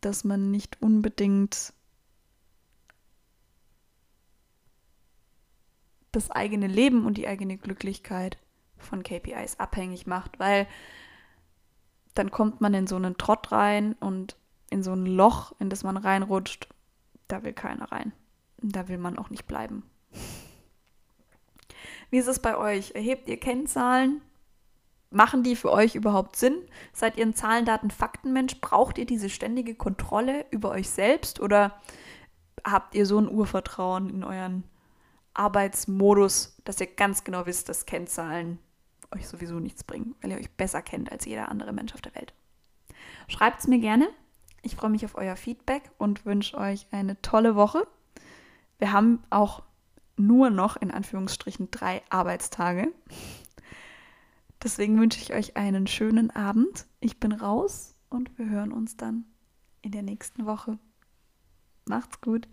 dass 0.00 0.24
man 0.24 0.50
nicht 0.50 0.80
unbedingt 0.80 1.72
das 6.12 6.30
eigene 6.30 6.66
Leben 6.66 7.06
und 7.06 7.18
die 7.18 7.28
eigene 7.28 7.56
Glücklichkeit 7.56 8.38
von 8.78 9.02
KPIs 9.02 9.58
abhängig 9.58 10.06
macht, 10.06 10.38
weil 10.38 10.66
dann 12.14 12.30
kommt 12.30 12.60
man 12.60 12.74
in 12.74 12.86
so 12.86 12.96
einen 12.96 13.16
Trott 13.16 13.52
rein 13.52 13.94
und 14.00 14.36
in 14.70 14.82
so 14.82 14.92
ein 14.92 15.06
Loch, 15.06 15.52
in 15.58 15.70
das 15.70 15.84
man 15.84 15.96
reinrutscht. 15.96 16.68
Da 17.28 17.42
will 17.42 17.52
keiner 17.52 17.90
rein. 17.92 18.12
Da 18.60 18.88
will 18.88 18.98
man 18.98 19.18
auch 19.18 19.30
nicht 19.30 19.46
bleiben. 19.46 19.84
Wie 22.10 22.18
ist 22.18 22.28
es 22.28 22.40
bei 22.40 22.56
euch? 22.56 22.92
Erhebt 22.92 23.28
ihr 23.28 23.38
Kennzahlen? 23.38 24.22
Machen 25.10 25.42
die 25.42 25.56
für 25.56 25.72
euch 25.72 25.94
überhaupt 25.94 26.36
Sinn? 26.36 26.56
Seid 26.92 27.16
ihr 27.16 27.24
ein 27.24 27.34
Zahlen, 27.34 27.64
Daten, 27.64 27.90
Faktenmensch? 27.90 28.60
Braucht 28.60 28.98
ihr 28.98 29.06
diese 29.06 29.30
ständige 29.30 29.74
Kontrolle 29.74 30.44
über 30.50 30.70
euch 30.70 30.90
selbst 30.90 31.40
oder 31.40 31.80
habt 32.64 32.94
ihr 32.94 33.06
so 33.06 33.18
ein 33.18 33.28
Urvertrauen 33.28 34.10
in 34.10 34.24
euren 34.24 34.64
Arbeitsmodus, 35.38 36.56
dass 36.64 36.80
ihr 36.80 36.86
ganz 36.86 37.24
genau 37.24 37.46
wisst, 37.46 37.68
dass 37.68 37.86
Kennzahlen 37.86 38.58
euch 39.14 39.28
sowieso 39.28 39.58
nichts 39.60 39.84
bringen, 39.84 40.14
weil 40.20 40.32
ihr 40.32 40.38
euch 40.38 40.50
besser 40.50 40.82
kennt 40.82 41.10
als 41.10 41.24
jeder 41.24 41.48
andere 41.48 41.72
Mensch 41.72 41.94
auf 41.94 42.00
der 42.00 42.14
Welt. 42.14 42.34
Schreibt 43.28 43.60
es 43.60 43.66
mir 43.66 43.78
gerne. 43.78 44.08
Ich 44.62 44.76
freue 44.76 44.90
mich 44.90 45.04
auf 45.04 45.14
euer 45.14 45.36
Feedback 45.36 45.90
und 45.98 46.26
wünsche 46.26 46.58
euch 46.58 46.86
eine 46.90 47.20
tolle 47.22 47.54
Woche. 47.54 47.86
Wir 48.78 48.92
haben 48.92 49.22
auch 49.30 49.62
nur 50.16 50.50
noch 50.50 50.76
in 50.76 50.90
Anführungsstrichen 50.90 51.70
drei 51.70 52.02
Arbeitstage. 52.10 52.92
Deswegen 54.62 54.98
wünsche 54.98 55.20
ich 55.20 55.32
euch 55.32 55.56
einen 55.56 55.86
schönen 55.86 56.30
Abend. 56.30 56.86
Ich 57.00 57.20
bin 57.20 57.32
raus 57.32 57.94
und 58.10 58.36
wir 58.38 58.48
hören 58.48 58.72
uns 58.72 58.96
dann 58.96 59.24
in 59.82 59.92
der 59.92 60.02
nächsten 60.02 60.46
Woche. 60.46 60.78
Macht's 61.84 62.20
gut. 62.20 62.48